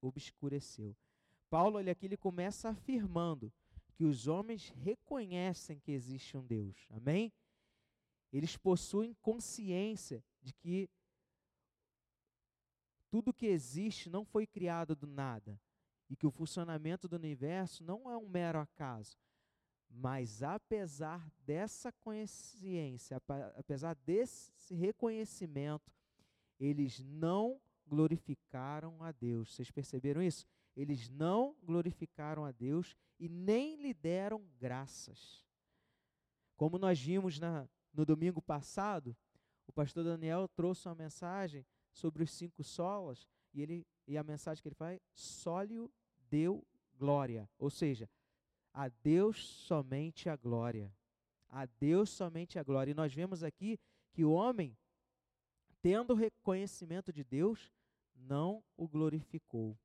obscureceu. 0.00 0.96
Paulo, 1.50 1.76
olha 1.76 1.92
aqui, 1.92 2.06
ele 2.06 2.16
começa 2.16 2.68
afirmando 2.68 3.52
que 3.94 4.04
os 4.04 4.28
homens 4.28 4.68
reconhecem 4.70 5.80
que 5.80 5.90
existe 5.90 6.36
um 6.36 6.46
Deus. 6.46 6.86
Amém? 6.90 7.32
Eles 8.32 8.56
possuem 8.56 9.14
consciência 9.14 10.22
de 10.40 10.52
que 10.52 10.88
tudo 13.10 13.32
que 13.32 13.46
existe 13.46 14.08
não 14.08 14.24
foi 14.24 14.46
criado 14.46 14.94
do 14.94 15.06
nada 15.06 15.60
e 16.08 16.16
que 16.16 16.26
o 16.26 16.30
funcionamento 16.30 17.08
do 17.08 17.16
universo 17.16 17.82
não 17.82 18.10
é 18.10 18.16
um 18.16 18.28
mero 18.28 18.60
acaso. 18.60 19.16
Mas 19.90 20.42
apesar 20.42 21.30
dessa 21.44 21.90
consciência, 21.90 23.20
apesar 23.56 23.94
desse 23.96 24.74
reconhecimento, 24.74 25.92
eles 26.58 27.00
não 27.00 27.60
glorificaram 27.86 29.02
a 29.02 29.10
Deus. 29.12 29.54
Vocês 29.54 29.70
perceberam 29.70 30.22
isso? 30.22 30.46
Eles 30.76 31.08
não 31.08 31.56
glorificaram 31.62 32.44
a 32.44 32.52
Deus 32.52 32.94
e 33.18 33.28
nem 33.28 33.76
lhe 33.80 33.94
deram 33.94 34.46
graças. 34.60 35.44
Como 36.56 36.78
nós 36.78 37.00
vimos 37.00 37.38
na, 37.38 37.68
no 37.92 38.04
domingo 38.04 38.42
passado, 38.42 39.16
o 39.66 39.72
pastor 39.72 40.04
Daniel 40.04 40.48
trouxe 40.48 40.88
uma 40.88 40.94
mensagem 40.94 41.66
sobre 41.92 42.22
os 42.22 42.30
cinco 42.30 42.62
solas, 42.62 43.26
e, 43.52 43.62
ele, 43.62 43.86
e 44.06 44.16
a 44.16 44.22
mensagem 44.22 44.62
que 44.62 44.68
ele 44.68 44.74
faz, 44.74 45.00
sólio 45.14 45.90
deu 46.30 46.64
glória. 46.96 47.48
Ou 47.58 47.70
seja, 47.70 48.08
a 48.72 48.88
Deus 48.88 49.46
somente 49.46 50.28
a 50.28 50.36
glória. 50.36 50.92
A 51.48 51.66
Deus 51.66 52.10
somente 52.10 52.58
a 52.58 52.62
glória. 52.62 52.90
E 52.90 52.94
nós 52.94 53.12
vemos 53.12 53.42
aqui 53.42 53.78
que 54.12 54.24
o 54.24 54.32
homem, 54.32 54.76
tendo 55.80 56.14
reconhecimento 56.14 57.12
de 57.12 57.24
Deus, 57.24 57.72
não 58.14 58.62
o 58.76 58.86
glorificou. 58.86 59.76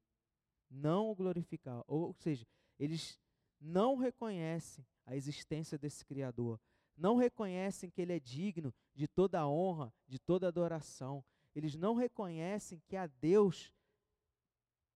Não 0.70 1.10
o 1.10 1.16
glorificou. 1.16 1.84
Ou 1.88 2.14
seja, 2.14 2.46
eles 2.80 3.20
não 3.60 3.96
reconhecem 3.96 4.86
a 5.06 5.16
existência 5.16 5.78
desse 5.78 6.04
Criador. 6.06 6.60
Não 6.96 7.16
reconhecem 7.16 7.90
que 7.90 8.02
Ele 8.02 8.14
é 8.14 8.20
digno 8.20 8.74
de 8.94 9.08
toda 9.08 9.40
a 9.40 9.48
honra, 9.48 9.94
de 10.08 10.20
toda 10.20 10.48
adoração 10.48 11.24
eles 11.56 11.76
não 11.76 11.94
reconhecem 11.94 12.82
que 12.88 12.96
a 12.96 13.08
Deus, 13.08 13.74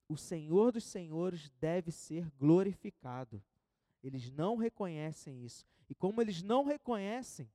o 0.10 0.17
Senhor 0.17 0.72
dos 0.72 0.84
Senhores, 0.84 1.50
deve 1.60 1.91
ser 1.91 2.29
glorificado. 2.32 3.44
Eles 4.07 4.31
não 4.31 4.55
reconhecem 4.55 5.43
isso. 5.43 5.65
E 5.89 5.93
como 5.93 6.21
eles 6.21 6.41
não 6.41 6.63
reconhecem, 6.63 7.51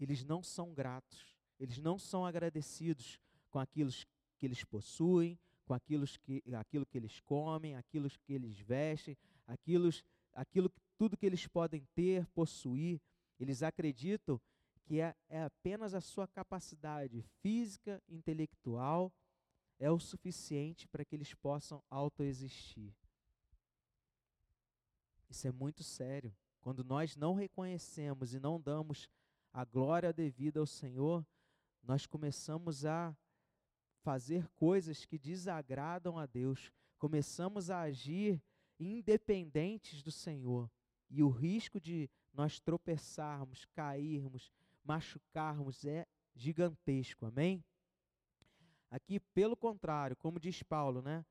eles 0.00 0.24
não 0.24 0.42
são 0.42 0.72
gratos, 0.72 1.34
eles 1.60 1.78
não 1.78 1.98
são 1.98 2.24
agradecidos 2.24 3.20
com 3.50 3.58
aquilo 3.58 3.90
que 4.38 4.46
eles 4.46 4.64
possuem, 4.64 5.38
com 5.66 5.74
aquilo 5.74 6.06
que, 6.06 6.42
aquilo 6.54 6.86
que 6.86 6.96
eles 6.96 7.20
comem, 7.20 7.76
aquilo 7.76 8.08
que 8.08 8.32
eles 8.32 8.58
vestem, 8.58 9.14
aquilo, 9.46 9.90
aquilo, 10.32 10.72
tudo 10.96 11.18
que 11.18 11.26
eles 11.26 11.46
podem 11.46 11.86
ter, 11.94 12.26
possuir. 12.28 12.98
Eles 13.38 13.62
acreditam 13.62 14.40
que 14.86 15.00
é, 15.00 15.14
é 15.28 15.42
apenas 15.42 15.92
a 15.92 16.00
sua 16.00 16.26
capacidade 16.26 17.22
física, 17.42 18.02
intelectual, 18.08 19.12
é 19.78 19.90
o 19.90 20.00
suficiente 20.00 20.88
para 20.88 21.04
que 21.04 21.14
eles 21.14 21.34
possam 21.34 21.82
autoexistir. 21.90 22.94
Isso 25.28 25.46
é 25.46 25.52
muito 25.52 25.82
sério. 25.82 26.34
Quando 26.60 26.84
nós 26.84 27.16
não 27.16 27.34
reconhecemos 27.34 28.34
e 28.34 28.40
não 28.40 28.60
damos 28.60 29.08
a 29.52 29.64
glória 29.64 30.12
devida 30.12 30.60
ao 30.60 30.66
Senhor, 30.66 31.26
nós 31.82 32.06
começamos 32.06 32.84
a 32.84 33.16
fazer 34.02 34.48
coisas 34.48 35.04
que 35.04 35.18
desagradam 35.18 36.18
a 36.18 36.26
Deus, 36.26 36.70
começamos 36.98 37.70
a 37.70 37.80
agir 37.80 38.42
independentes 38.78 40.02
do 40.02 40.12
Senhor. 40.12 40.70
E 41.08 41.22
o 41.22 41.28
risco 41.28 41.80
de 41.80 42.10
nós 42.32 42.60
tropeçarmos, 42.60 43.64
cairmos, 43.66 44.52
machucarmos 44.84 45.84
é 45.84 46.06
gigantesco, 46.34 47.26
amém? 47.26 47.64
Aqui, 48.90 49.18
pelo 49.18 49.56
contrário, 49.56 50.16
como 50.16 50.38
diz 50.38 50.62
Paulo, 50.62 51.02
né? 51.02 51.24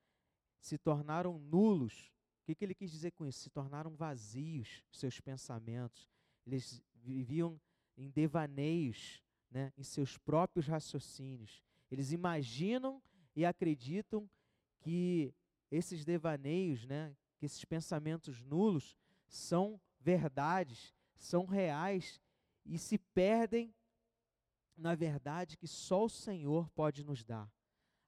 Se 0.60 0.78
tornaram 0.78 1.38
nulos. 1.38 2.12
O 2.46 2.48
que, 2.48 2.54
que 2.54 2.64
ele 2.64 2.76
quis 2.76 2.92
dizer 2.92 3.10
com 3.10 3.26
isso? 3.26 3.40
Se 3.40 3.50
tornaram 3.50 3.96
vazios 3.96 4.84
seus 4.92 5.20
pensamentos. 5.20 6.08
Eles 6.46 6.80
viviam 6.94 7.60
em 7.98 8.08
devaneios, 8.08 9.24
né? 9.50 9.74
em 9.76 9.82
seus 9.82 10.16
próprios 10.16 10.68
raciocínios. 10.68 11.64
Eles 11.90 12.12
imaginam 12.12 13.02
e 13.36 13.44
acreditam 13.44 14.30
que 14.78 15.34
esses 15.72 16.06
devaneios, 16.06 16.86
né? 16.86 17.18
que 17.40 17.48
esses 17.48 17.66
pensamentos 17.66 18.44
nulos, 18.44 18.96
são 19.28 19.82
verdades, 20.00 20.94
são 21.18 21.48
reais 21.48 22.22
e 22.64 22.78
se 22.78 23.00
perdem 23.00 23.74
na 24.78 24.94
verdade 24.94 25.58
que 25.58 25.68
só 25.68 26.06
o 26.06 26.10
Senhor 26.10 26.70
pode 26.76 27.04
nos 27.04 27.24
dar. 27.24 27.52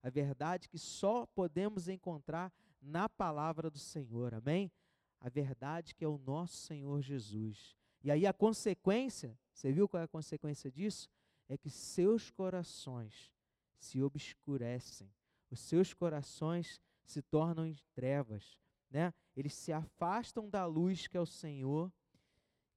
A 0.03 0.11
verdade 0.11 0.69
que 0.69 0.77
só 0.77 1.25
podemos 1.25 1.87
encontrar 1.87 2.53
na 2.81 3.07
palavra 3.09 3.69
do 3.69 3.79
Senhor. 3.79 4.33
Amém? 4.33 4.71
A 5.19 5.29
verdade 5.29 5.95
que 5.95 6.05
é 6.05 6.07
o 6.07 6.17
nosso 6.17 6.57
Senhor 6.57 7.01
Jesus. 7.01 7.75
E 8.03 8.11
aí 8.11 8.25
a 8.25 8.33
consequência, 8.33 9.37
você 9.53 9.71
viu 9.71 9.87
qual 9.87 10.01
é 10.01 10.03
a 10.03 10.07
consequência 10.07 10.71
disso? 10.71 11.09
É 11.49 11.57
que 11.57 11.69
seus 11.69 12.29
corações 12.29 13.31
se 13.77 14.01
obscurecem. 14.01 15.11
Os 15.49 15.59
seus 15.59 15.93
corações 15.93 16.81
se 17.05 17.21
tornam 17.21 17.65
em 17.65 17.75
trevas, 17.93 18.59
né? 18.89 19.13
Eles 19.35 19.53
se 19.53 19.71
afastam 19.71 20.49
da 20.49 20.65
luz 20.65 21.07
que 21.07 21.17
é 21.17 21.21
o 21.21 21.25
Senhor, 21.25 21.91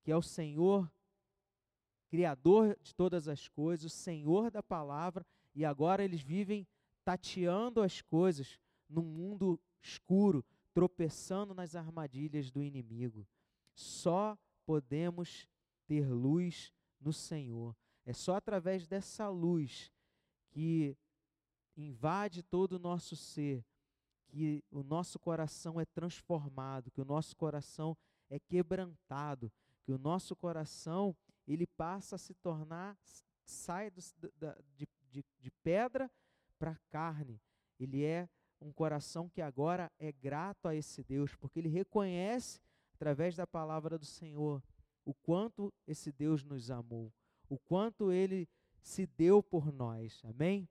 que 0.03 0.11
é 0.11 0.17
o 0.17 0.23
Senhor 0.23 0.91
Criador 2.09 2.77
de 2.83 2.93
todas 2.93 3.29
as 3.29 3.47
coisas, 3.47 3.93
o 3.93 3.97
Senhor 3.97 4.51
da 4.51 4.63
palavra, 4.63 5.25
e 5.55 5.65
agora 5.65 6.05
eles 6.05 6.21
vivem 6.21 6.67
tateando 7.05 7.81
as 7.81 8.03
coisas 8.03 8.59
num 8.89 9.05
mundo 9.05 9.61
escuro, 9.83 10.45
tropeçando 10.73 11.55
nas 11.55 11.75
armadilhas 11.75 12.51
do 12.51 12.63
inimigo. 12.63 13.27
Só 13.75 14.39
podemos 14.65 15.49
ter 15.87 16.09
luz 16.09 16.73
no 17.01 17.13
Senhor. 17.13 17.77
É 18.05 18.13
só 18.13 18.37
através 18.37 18.87
dessa 18.87 19.29
luz 19.29 19.93
que 20.51 20.97
invade 21.77 22.43
todo 22.43 22.75
o 22.75 22.79
nosso 22.79 23.17
ser, 23.17 23.65
que 24.29 24.63
o 24.71 24.83
nosso 24.83 25.19
coração 25.19 25.81
é 25.81 25.85
transformado, 25.85 26.91
que 26.91 27.01
o 27.01 27.05
nosso 27.05 27.37
coração 27.37 27.97
é 28.29 28.39
quebrantado, 28.39 29.53
que 29.83 29.93
o 29.93 29.99
nosso 29.99 30.37
coração 30.37 31.17
ele 31.47 31.67
passa 31.67 32.17
a 32.17 32.19
se 32.19 32.35
tornar, 32.35 32.97
sai 33.45 33.91
do, 33.91 34.01
da, 34.37 34.57
de, 34.77 34.89
de, 35.11 35.25
de 35.39 35.51
pedra 35.63 36.11
para 36.59 36.77
carne. 36.89 37.41
Ele 37.79 38.05
é 38.05 38.29
um 38.61 38.73
coração 38.73 39.29
que 39.29 39.41
agora 39.41 39.91
é 39.99 40.13
grato 40.13 40.69
a 40.69 40.75
esse 40.75 41.03
Deus, 41.03 41.35
porque 41.35 41.59
ele 41.59 41.69
reconhece, 41.69 42.61
através 42.95 43.35
da 43.35 43.47
palavra 43.47 43.99
do 43.99 44.05
Senhor, 44.05 44.63
o 45.05 45.15
quanto 45.15 45.73
esse 45.87 46.13
Deus 46.13 46.45
nos 46.45 46.71
amou, 46.71 47.13
o 47.49 47.59
quanto 47.59 48.13
ele 48.13 48.49
se 48.83 49.07
deu 49.07 49.43
por 49.43 49.73
nós. 49.73 50.23
Amém? 50.25 50.69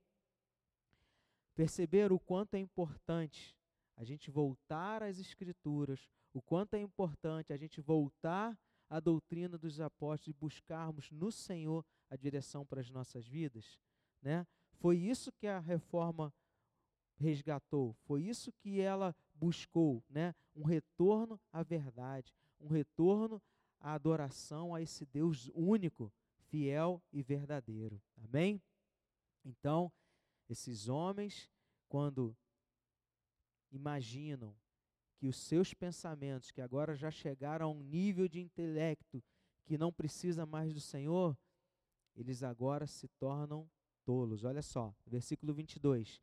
Perceber 1.54 2.12
o 2.12 2.18
quanto 2.18 2.54
é 2.54 2.58
importante 2.58 3.56
a 3.96 4.04
gente 4.04 4.30
voltar 4.30 5.02
às 5.02 5.18
Escrituras, 5.18 6.08
o 6.32 6.40
quanto 6.40 6.74
é 6.74 6.80
importante 6.80 7.52
a 7.52 7.56
gente 7.56 7.80
voltar 7.80 8.58
à 8.88 8.98
doutrina 8.98 9.58
dos 9.58 9.80
apóstolos 9.80 10.28
e 10.28 10.40
buscarmos 10.40 11.10
no 11.10 11.30
Senhor 11.30 11.84
a 12.08 12.16
direção 12.16 12.64
para 12.64 12.80
as 12.80 12.90
nossas 12.90 13.26
vidas, 13.26 13.78
né? 14.22 14.46
Foi 14.76 14.96
isso 14.96 15.30
que 15.32 15.46
a 15.46 15.58
reforma 15.58 16.32
resgatou, 17.20 17.94
foi 18.04 18.22
isso 18.22 18.50
que 18.52 18.80
ela 18.80 19.14
buscou, 19.34 20.02
né? 20.08 20.34
Um 20.56 20.64
retorno 20.64 21.40
à 21.52 21.62
verdade, 21.62 22.34
um 22.58 22.68
retorno 22.68 23.40
à 23.78 23.92
adoração 23.92 24.74
a 24.74 24.82
esse 24.82 25.06
Deus 25.06 25.50
único, 25.54 26.12
fiel 26.48 27.02
e 27.12 27.22
verdadeiro. 27.22 28.00
Amém? 28.16 28.60
Então, 29.44 29.92
esses 30.48 30.88
homens, 30.88 31.50
quando 31.88 32.36
imaginam 33.70 34.54
que 35.16 35.26
os 35.26 35.36
seus 35.36 35.74
pensamentos, 35.74 36.50
que 36.50 36.60
agora 36.60 36.94
já 36.96 37.10
chegaram 37.10 37.66
a 37.66 37.72
um 37.72 37.82
nível 37.82 38.26
de 38.26 38.40
intelecto 38.40 39.22
que 39.64 39.78
não 39.78 39.92
precisa 39.92 40.44
mais 40.46 40.72
do 40.72 40.80
Senhor, 40.80 41.36
eles 42.16 42.42
agora 42.42 42.86
se 42.86 43.06
tornam 43.08 43.70
tolos. 44.04 44.44
Olha 44.44 44.62
só, 44.62 44.94
versículo 45.06 45.54
22. 45.54 46.20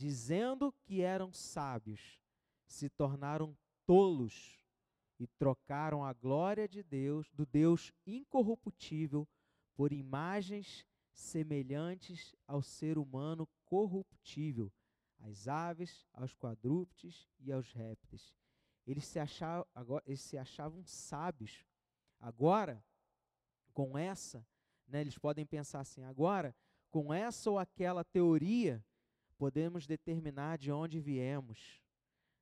Dizendo 0.00 0.72
que 0.82 1.02
eram 1.02 1.30
sábios, 1.30 2.18
se 2.66 2.88
tornaram 2.88 3.54
tolos 3.84 4.58
e 5.18 5.26
trocaram 5.26 6.02
a 6.02 6.14
glória 6.14 6.66
de 6.66 6.82
Deus, 6.82 7.30
do 7.34 7.44
Deus 7.44 7.92
incorruptível, 8.06 9.28
por 9.74 9.92
imagens 9.92 10.86
semelhantes 11.12 12.34
ao 12.46 12.62
ser 12.62 12.96
humano 12.96 13.46
corruptível, 13.66 14.72
às 15.18 15.46
aves, 15.46 16.06
aos 16.14 16.34
quadrúpedes 16.34 17.28
e 17.38 17.52
aos 17.52 17.70
répteis. 17.70 18.34
Eles 18.86 19.04
se, 19.04 19.18
achavam, 19.18 19.66
agora, 19.74 20.02
eles 20.06 20.22
se 20.22 20.38
achavam 20.38 20.82
sábios. 20.82 21.62
Agora, 22.18 22.82
com 23.74 23.98
essa, 23.98 24.46
né, 24.88 25.02
eles 25.02 25.18
podem 25.18 25.44
pensar 25.44 25.80
assim: 25.80 26.04
agora, 26.04 26.56
com 26.90 27.12
essa 27.12 27.50
ou 27.50 27.58
aquela 27.58 28.02
teoria, 28.02 28.82
podemos 29.40 29.86
determinar 29.86 30.58
de 30.58 30.70
onde 30.70 31.00
viemos, 31.00 31.80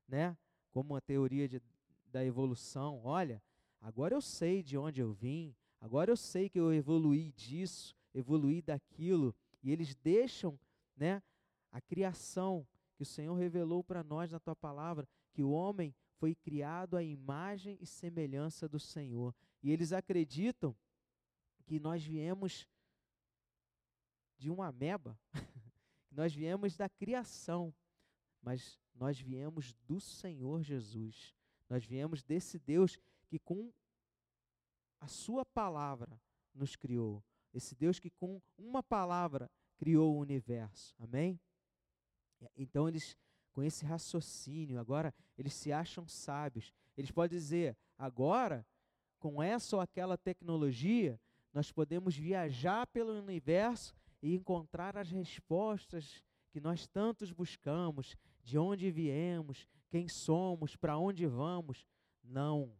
né? 0.08 0.36
Como 0.72 0.96
a 0.96 1.00
teoria 1.00 1.46
de, 1.46 1.62
da 2.10 2.24
evolução. 2.24 3.00
Olha, 3.04 3.40
agora 3.80 4.16
eu 4.16 4.20
sei 4.20 4.64
de 4.64 4.76
onde 4.76 5.00
eu 5.00 5.12
vim, 5.12 5.54
agora 5.80 6.10
eu 6.10 6.16
sei 6.16 6.48
que 6.48 6.58
eu 6.58 6.74
evoluí 6.74 7.30
disso, 7.36 7.94
evoluí 8.12 8.60
daquilo, 8.60 9.32
e 9.62 9.70
eles 9.70 9.94
deixam, 9.94 10.58
né, 10.96 11.22
a 11.70 11.80
criação 11.80 12.66
que 12.96 13.04
o 13.04 13.06
Senhor 13.06 13.36
revelou 13.36 13.84
para 13.84 14.02
nós 14.02 14.32
na 14.32 14.40
tua 14.40 14.56
palavra, 14.56 15.08
que 15.32 15.40
o 15.44 15.52
homem 15.52 15.94
foi 16.16 16.34
criado 16.34 16.96
à 16.96 17.02
imagem 17.02 17.78
e 17.80 17.86
semelhança 17.86 18.68
do 18.68 18.80
Senhor. 18.80 19.32
E 19.62 19.70
eles 19.70 19.92
acreditam 19.92 20.74
que 21.64 21.78
nós 21.78 22.02
viemos 22.02 22.66
de 24.36 24.50
uma 24.50 24.66
ameba, 24.66 25.16
nós 26.10 26.34
viemos 26.34 26.76
da 26.76 26.88
criação, 26.88 27.74
mas 28.42 28.78
nós 28.94 29.20
viemos 29.20 29.74
do 29.86 30.00
Senhor 30.00 30.62
Jesus. 30.62 31.34
Nós 31.68 31.84
viemos 31.84 32.22
desse 32.22 32.58
Deus 32.58 32.98
que 33.26 33.38
com 33.38 33.72
a 35.00 35.06
sua 35.06 35.44
palavra 35.44 36.20
nos 36.54 36.74
criou. 36.74 37.22
Esse 37.54 37.74
Deus 37.74 37.98
que 37.98 38.10
com 38.10 38.40
uma 38.56 38.82
palavra 38.82 39.50
criou 39.76 40.14
o 40.14 40.20
universo. 40.20 40.94
Amém? 40.98 41.40
Então 42.56 42.88
eles, 42.88 43.16
com 43.52 43.62
esse 43.62 43.84
raciocínio, 43.84 44.78
agora 44.78 45.14
eles 45.36 45.54
se 45.54 45.72
acham 45.72 46.06
sábios. 46.06 46.72
Eles 46.96 47.10
podem 47.10 47.38
dizer, 47.38 47.76
agora, 47.96 48.66
com 49.18 49.42
essa 49.42 49.76
ou 49.76 49.82
aquela 49.82 50.16
tecnologia, 50.16 51.20
nós 51.52 51.72
podemos 51.72 52.16
viajar 52.16 52.86
pelo 52.88 53.18
universo 53.18 53.94
e 54.22 54.34
encontrar 54.34 54.96
as 54.96 55.10
respostas 55.10 56.22
que 56.50 56.60
nós 56.60 56.86
tantos 56.86 57.32
buscamos, 57.32 58.16
de 58.42 58.58
onde 58.58 58.90
viemos, 58.90 59.68
quem 59.90 60.08
somos, 60.08 60.76
para 60.76 60.98
onde 60.98 61.26
vamos. 61.26 61.86
Não, 62.22 62.72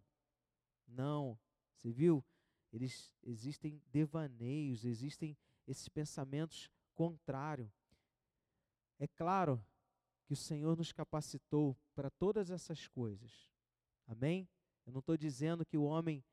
não. 0.86 1.38
Você 1.74 1.90
viu? 1.90 2.24
Eles 2.72 3.12
existem 3.22 3.80
devaneios, 3.86 4.84
existem 4.84 5.36
esses 5.66 5.88
pensamentos 5.88 6.70
contrários. 6.94 7.70
É 8.98 9.06
claro 9.06 9.64
que 10.26 10.32
o 10.32 10.36
Senhor 10.36 10.76
nos 10.76 10.92
capacitou 10.92 11.76
para 11.94 12.10
todas 12.10 12.50
essas 12.50 12.86
coisas. 12.86 13.50
Amém? 14.06 14.48
Eu 14.84 14.92
não 14.92 15.00
estou 15.00 15.16
dizendo 15.16 15.64
que 15.64 15.78
o 15.78 15.84
homem 15.84 16.24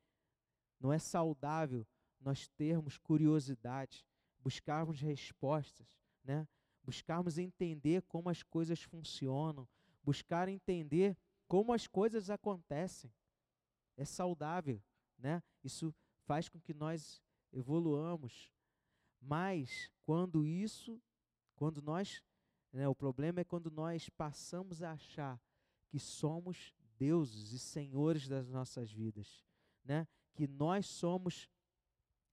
não 0.80 0.92
é 0.92 0.98
saudável 0.98 1.86
nós 2.20 2.48
termos 2.48 2.98
curiosidade, 2.98 4.04
buscarmos 4.46 5.00
respostas, 5.00 5.86
né? 6.22 6.46
buscarmos 6.82 7.36
entender 7.36 8.02
como 8.02 8.28
as 8.28 8.42
coisas 8.42 8.80
funcionam, 8.82 9.68
buscar 10.04 10.48
entender 10.48 11.16
como 11.48 11.72
as 11.72 11.86
coisas 11.86 12.30
acontecem. 12.30 13.12
É 13.96 14.04
saudável, 14.04 14.80
né? 15.18 15.42
Isso 15.64 15.92
faz 16.26 16.48
com 16.48 16.60
que 16.60 16.72
nós 16.72 17.20
evoluamos. 17.52 18.52
Mas 19.20 19.90
quando 20.02 20.46
isso, 20.46 21.00
quando 21.56 21.82
nós 21.82 22.22
né? 22.76 22.86
O 22.86 22.94
problema 22.94 23.40
é 23.40 23.44
quando 23.44 23.70
nós 23.70 24.10
passamos 24.10 24.82
a 24.82 24.92
achar 24.92 25.40
que 25.88 25.98
somos 25.98 26.74
deuses 26.98 27.52
e 27.52 27.58
senhores 27.58 28.28
das 28.28 28.50
nossas 28.50 28.92
vidas, 28.92 29.42
né? 29.82 30.06
que 30.34 30.46
nós 30.46 30.84
somos 30.84 31.48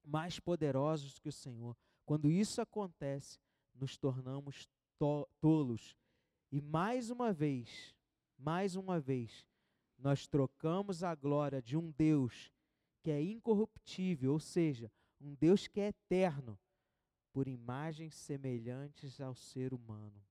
mais 0.04 0.41
poderosos 0.41 1.17
que 1.17 1.30
o 1.30 1.32
Senhor. 1.32 1.78
Quando 2.06 2.30
isso 2.30 2.62
acontece, 2.62 3.39
nos 3.74 3.98
tornamos 3.98 4.68
to 4.98 5.28
tolos. 5.39 5.96
E 6.52 6.62
mais 6.62 7.10
uma 7.10 7.34
vez, 7.34 7.96
mais 8.38 8.76
uma 8.76 9.00
vez, 9.00 9.46
nós 9.98 10.28
trocamos 10.28 11.04
a 11.04 11.16
glória 11.16 11.62
de 11.62 11.78
um 11.78 11.92
Deus 11.92 12.52
que 13.02 13.12
é 13.12 13.22
incorruptível, 13.22 14.34
ou 14.34 14.39
seja, 14.39 14.92
um 15.20 15.34
Deus 15.36 15.68
que 15.68 15.80
é 15.80 15.88
eterno, 15.88 16.60
por 17.34 17.48
imagens 17.48 18.16
semelhantes 18.16 19.20
ao 19.20 19.34
ser 19.34 19.74
humano. 19.74 20.24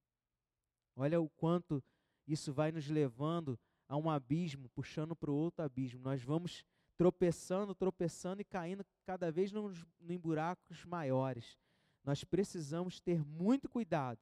Olha 0.94 1.20
o 1.20 1.28
quanto 1.30 1.82
isso 2.26 2.52
vai 2.52 2.70
nos 2.70 2.88
levando 2.88 3.58
a 3.88 3.96
um 3.96 4.08
abismo, 4.08 4.68
puxando 4.70 5.16
para 5.16 5.30
o 5.30 5.34
outro 5.34 5.64
abismo. 5.64 6.00
Nós 6.00 6.22
vamos 6.22 6.64
tropeçando, 7.02 7.74
tropeçando 7.74 8.42
e 8.42 8.44
caindo 8.44 8.86
cada 9.04 9.32
vez 9.32 9.50
nos, 9.50 9.84
em 10.08 10.16
buracos 10.16 10.84
maiores. 10.84 11.58
Nós 12.04 12.22
precisamos 12.22 13.00
ter 13.00 13.24
muito 13.24 13.68
cuidado. 13.68 14.20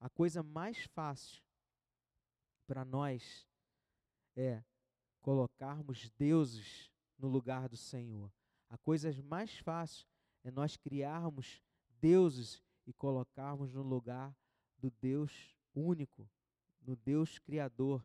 A 0.00 0.10
coisa 0.10 0.42
mais 0.42 0.82
fácil 0.86 1.40
para 2.66 2.84
nós 2.84 3.46
é 4.34 4.64
colocarmos 5.22 6.10
deuses 6.18 6.90
no 7.16 7.28
lugar 7.28 7.68
do 7.68 7.76
Senhor. 7.76 8.32
A 8.68 8.76
coisa 8.76 9.14
mais 9.22 9.56
fácil 9.58 10.08
é 10.42 10.50
nós 10.50 10.76
criarmos 10.76 11.62
deuses 12.00 12.60
e 12.84 12.92
colocarmos 12.92 13.72
no 13.72 13.82
lugar 13.82 14.36
do 14.76 14.90
Deus 14.90 15.56
único, 15.72 16.28
no 16.80 16.96
Deus 16.96 17.38
Criador, 17.38 18.04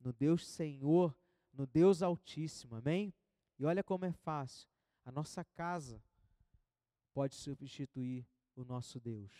no 0.00 0.12
Deus 0.12 0.44
Senhor, 0.48 1.16
no 1.54 1.66
Deus 1.66 2.02
Altíssimo, 2.02 2.76
amém? 2.76 3.14
E 3.58 3.64
olha 3.64 3.82
como 3.82 4.04
é 4.04 4.12
fácil. 4.12 4.68
A 5.04 5.12
nossa 5.12 5.44
casa, 5.44 6.02
pode 7.14 7.36
substituir 7.36 8.26
o 8.56 8.64
nosso 8.64 8.98
Deus. 8.98 9.32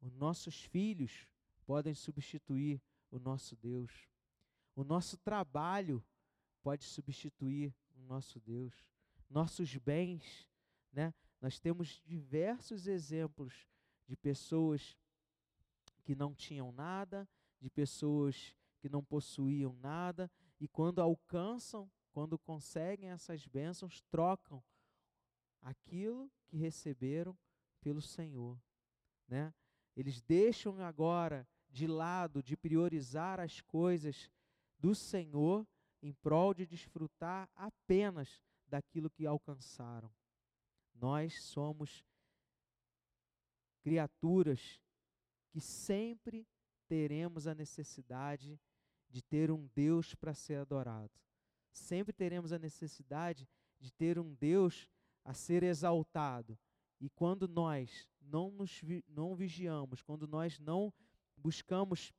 Os 0.00 0.14
nossos 0.14 0.62
filhos 0.62 1.26
podem 1.66 1.94
substituir 1.94 2.80
o 3.10 3.18
nosso 3.18 3.56
Deus. 3.56 4.08
O 4.76 4.84
nosso 4.84 5.16
trabalho 5.16 6.02
pode 6.62 6.84
substituir 6.84 7.74
o 7.96 8.02
nosso 8.02 8.38
Deus. 8.40 8.88
Nossos 9.28 9.76
bens, 9.76 10.48
né? 10.92 11.12
Nós 11.40 11.58
temos 11.58 12.00
diversos 12.04 12.86
exemplos 12.86 13.66
de 14.06 14.16
pessoas 14.16 14.96
que 16.04 16.14
não 16.14 16.34
tinham 16.34 16.70
nada, 16.70 17.28
de 17.60 17.68
pessoas 17.68 18.54
que 18.84 18.88
não 18.90 19.02
possuíam 19.02 19.74
nada 19.76 20.30
e 20.60 20.68
quando 20.68 21.00
alcançam, 21.00 21.90
quando 22.12 22.38
conseguem 22.38 23.08
essas 23.08 23.46
bênçãos, 23.46 24.02
trocam 24.10 24.62
aquilo 25.62 26.30
que 26.46 26.58
receberam 26.58 27.34
pelo 27.80 28.02
Senhor, 28.02 28.60
né? 29.26 29.54
Eles 29.96 30.20
deixam 30.20 30.78
agora 30.82 31.48
de 31.70 31.86
lado 31.86 32.42
de 32.42 32.58
priorizar 32.58 33.40
as 33.40 33.62
coisas 33.62 34.30
do 34.78 34.94
Senhor 34.94 35.66
em 36.02 36.12
prol 36.12 36.52
de 36.52 36.66
desfrutar 36.66 37.48
apenas 37.54 38.42
daquilo 38.66 39.08
que 39.08 39.24
alcançaram. 39.24 40.14
Nós 40.92 41.42
somos 41.42 42.04
criaturas 43.80 44.78
que 45.48 45.58
sempre 45.58 46.46
teremos 46.86 47.46
a 47.46 47.54
necessidade 47.54 48.60
de 49.14 49.22
ter 49.22 49.52
um 49.52 49.70
Deus 49.76 50.12
para 50.16 50.34
ser 50.34 50.56
adorado. 50.56 51.12
Sempre 51.70 52.12
teremos 52.12 52.52
a 52.52 52.58
necessidade 52.58 53.48
de 53.78 53.92
ter 53.92 54.18
um 54.18 54.34
Deus 54.34 54.88
a 55.24 55.32
ser 55.32 55.62
exaltado. 55.62 56.58
E 57.00 57.08
quando 57.08 57.46
nós 57.46 58.08
não 58.20 58.50
nos 58.50 58.82
não 59.06 59.36
vigiamos, 59.36 60.02
quando 60.02 60.26
nós 60.26 60.58
não 60.58 60.92
buscamos 61.36 62.12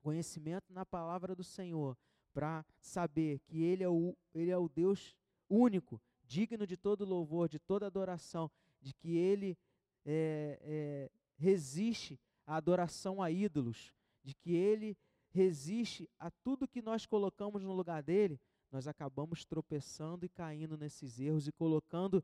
conhecimento 0.00 0.72
na 0.72 0.84
palavra 0.84 1.36
do 1.36 1.44
Senhor, 1.44 1.96
para 2.34 2.66
saber 2.80 3.38
que 3.46 3.62
ele 3.62 3.84
é, 3.84 3.88
o, 3.88 4.16
ele 4.34 4.50
é 4.50 4.58
o 4.58 4.68
Deus 4.68 5.14
único, 5.48 6.02
digno 6.24 6.66
de 6.66 6.76
todo 6.76 7.04
louvor, 7.04 7.48
de 7.48 7.60
toda 7.60 7.86
adoração, 7.86 8.50
de 8.80 8.92
que 8.92 9.16
ele 9.16 9.56
é, 10.04 10.58
é, 10.62 11.10
resiste 11.36 12.18
à 12.44 12.56
adoração 12.56 13.22
a 13.22 13.30
ídolos, 13.30 13.94
de 14.24 14.34
que 14.34 14.50
ele 14.50 14.96
resiste 15.38 16.10
a 16.18 16.30
tudo 16.30 16.66
que 16.66 16.82
nós 16.82 17.06
colocamos 17.06 17.62
no 17.62 17.72
lugar 17.72 18.02
dele, 18.02 18.40
nós 18.72 18.88
acabamos 18.88 19.44
tropeçando 19.44 20.26
e 20.26 20.28
caindo 20.28 20.76
nesses 20.76 21.20
erros 21.20 21.46
e 21.46 21.52
colocando 21.52 22.22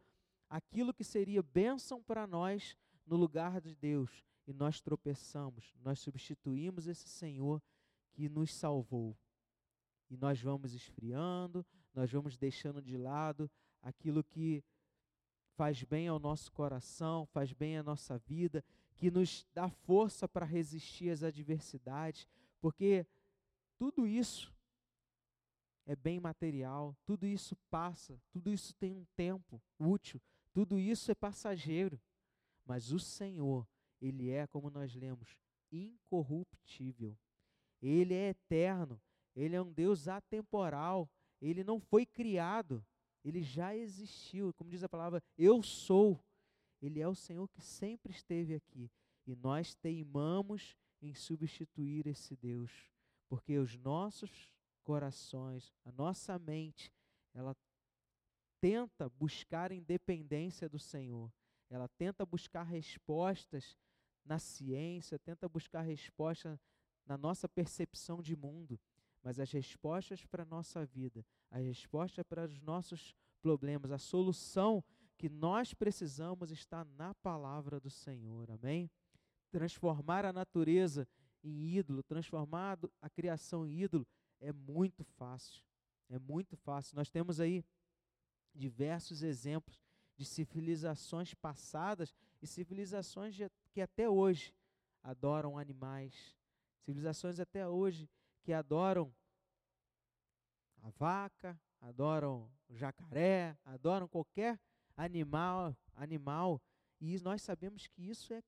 aquilo 0.51 0.93
que 0.93 1.05
seria 1.05 1.43
bênção 1.43 2.03
para 2.03 2.27
nós 2.27 2.77
no 3.07 3.17
lugar 3.17 3.61
de 3.61 3.75
Deus. 3.75 4.25
E 4.47 4.53
nós 4.53 4.81
tropeçamos, 4.81 5.73
nós 5.83 6.01
substituímos 6.01 6.87
esse 6.87 7.09
Senhor 7.09 7.63
que 8.13 8.29
nos 8.29 8.53
salvou. 8.53 9.17
E 10.11 10.17
nós 10.17 10.41
vamos 10.41 10.75
esfriando, 10.75 11.65
nós 11.95 12.11
vamos 12.11 12.37
deixando 12.37 12.83
de 12.83 12.97
lado 12.97 13.51
aquilo 13.81 14.23
que 14.23 14.63
faz 15.57 15.83
bem 15.85 16.09
ao 16.09 16.19
nosso 16.19 16.53
coração, 16.53 17.27
faz 17.27 17.53
bem 17.53 17.79
à 17.79 17.83
nossa 17.83 18.19
vida, 18.19 18.63
que 18.97 19.11
nos 19.11 19.47
dá 19.55 19.71
força 19.71 20.29
para 20.29 20.45
resistir 20.45 21.11
às 21.11 21.23
adversidades, 21.23 22.27
porque 22.65 23.07
tudo 23.77 24.07
isso 24.07 24.51
é 25.85 25.95
bem 25.95 26.19
material, 26.19 26.97
tudo 27.05 27.27
isso 27.27 27.55
passa, 27.69 28.19
tudo 28.31 28.51
isso 28.51 28.73
tem 28.77 28.95
um 28.95 29.05
tempo 29.15 29.63
útil, 29.79 30.19
tudo 30.51 30.79
isso 30.79 31.11
é 31.11 31.15
passageiro. 31.15 32.01
Mas 32.65 32.91
o 32.91 32.99
Senhor, 32.99 33.69
Ele 34.01 34.31
é, 34.31 34.47
como 34.47 34.71
nós 34.71 34.95
lemos, 34.95 35.39
incorruptível. 35.71 37.15
Ele 37.83 38.15
é 38.15 38.31
eterno, 38.31 38.99
Ele 39.37 39.55
é 39.55 39.61
um 39.61 39.71
Deus 39.71 40.09
atemporal, 40.09 41.07
Ele 41.43 41.63
não 41.63 41.79
foi 41.79 42.07
criado, 42.07 42.83
Ele 43.23 43.43
já 43.43 43.77
existiu. 43.77 44.55
Como 44.55 44.71
diz 44.71 44.83
a 44.83 44.89
palavra, 44.89 45.23
eu 45.37 45.63
sou. 45.63 46.19
Ele 46.81 46.99
é 46.99 47.07
o 47.07 47.15
Senhor 47.15 47.47
que 47.47 47.61
sempre 47.61 48.11
esteve 48.11 48.55
aqui. 48.55 48.91
E 49.27 49.37
nós 49.37 49.75
teimamos 49.75 50.75
em 51.05 51.15
substituir 51.15 52.07
esse 52.07 52.37
Deus, 52.37 52.71
porque 53.29 53.59
os 53.59 53.77
nossos 53.77 54.51
corações, 54.83 55.73
a 55.85 55.93
nossa 55.93 56.39
mente, 56.39 56.93
ela 57.33 57.57
tenta 58.61 59.09
buscar 59.09 59.73
independência 59.73 60.69
do 60.69 60.79
Senhor. 60.79 61.33
Ela 61.69 61.89
tenta 61.89 62.25
buscar 62.25 62.63
respostas 62.63 63.77
na 64.25 64.39
ciência, 64.39 65.19
tenta 65.19 65.49
buscar 65.49 65.83
respostas 65.83 66.59
na 67.05 67.19
nossa 67.19 67.49
percepção 67.49 68.23
de 68.23 68.35
mundo, 68.35 68.81
mas 69.23 69.39
as 69.39 69.51
respostas 69.51 70.25
para 70.25 70.43
a 70.43 70.47
nossa 70.47 70.85
vida, 70.87 71.25
a 71.51 71.59
resposta 71.59 72.25
para 72.25 72.45
os 72.47 72.61
nossos 72.61 73.15
problemas, 73.43 73.91
a 73.91 73.99
solução 73.99 74.83
que 75.19 75.29
nós 75.29 75.75
precisamos 75.75 76.51
está 76.51 76.85
na 76.85 77.15
palavra 77.15 77.79
do 77.79 77.91
Senhor. 77.91 78.51
Amém? 78.51 78.91
Transformar 79.55 80.25
a 80.25 80.33
natureza 80.33 81.07
em 81.45 81.77
ídolo, 81.77 82.03
transformar 82.03 82.77
a 83.01 83.09
criação 83.09 83.65
em 83.65 83.83
ídolo, 83.83 84.05
é 84.41 84.53
muito 84.53 85.05
fácil. 85.05 85.63
É 86.09 86.19
muito 86.19 86.57
fácil. 86.57 86.97
Nós 86.97 87.09
temos 87.09 87.39
aí 87.39 87.65
diversos 88.53 89.23
exemplos 89.23 89.81
de 90.17 90.25
civilizações 90.25 91.35
passadas 91.35 92.13
e 92.43 92.49
civilizações 92.49 93.37
que 93.71 93.81
até 93.81 94.11
hoje 94.11 94.53
adoram 95.05 95.57
animais, 95.57 96.35
civilizações 96.81 97.39
até 97.39 97.69
hoje 97.69 98.11
que 98.43 98.53
adoram 98.53 99.15
a 100.83 100.91
vaca, 100.91 101.57
adoram 101.81 102.51
o 102.69 102.75
jacaré, 102.75 103.57
adoram 103.65 104.09
qualquer 104.09 104.61
animal, 104.97 105.77
animal, 105.95 106.61
e 107.01 107.17
nós 107.21 107.41
sabemos 107.41 107.87
que 107.87 108.03
isso 108.03 108.35
é 108.35 108.43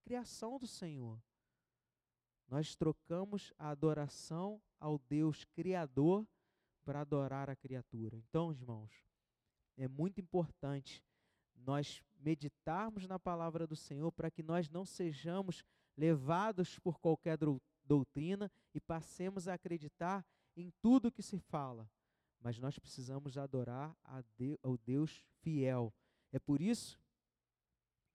criação 0.00 0.58
do 0.58 0.66
Senhor. 0.66 1.22
Nós 2.48 2.74
trocamos 2.74 3.52
a 3.58 3.70
adoração 3.70 4.60
ao 4.78 4.98
Deus 4.98 5.44
Criador 5.44 6.26
para 6.84 7.00
adorar 7.00 7.48
a 7.48 7.54
criatura. 7.54 8.16
Então, 8.16 8.52
irmãos, 8.52 8.90
é 9.76 9.86
muito 9.86 10.20
importante 10.20 11.04
nós 11.54 12.02
meditarmos 12.18 13.06
na 13.06 13.18
palavra 13.18 13.66
do 13.66 13.76
Senhor 13.76 14.10
para 14.12 14.30
que 14.30 14.42
nós 14.42 14.68
não 14.68 14.84
sejamos 14.84 15.64
levados 15.96 16.78
por 16.78 16.98
qualquer 16.98 17.38
doutrina 17.84 18.50
e 18.74 18.80
passemos 18.80 19.46
a 19.46 19.54
acreditar 19.54 20.24
em 20.56 20.72
tudo 20.82 21.12
que 21.12 21.22
se 21.22 21.38
fala. 21.38 21.88
Mas 22.40 22.58
nós 22.58 22.78
precisamos 22.78 23.36
adorar 23.36 23.94
ao 24.62 24.76
Deus 24.78 25.22
fiel. 25.42 25.92
É 26.32 26.38
por 26.38 26.60
isso 26.60 26.98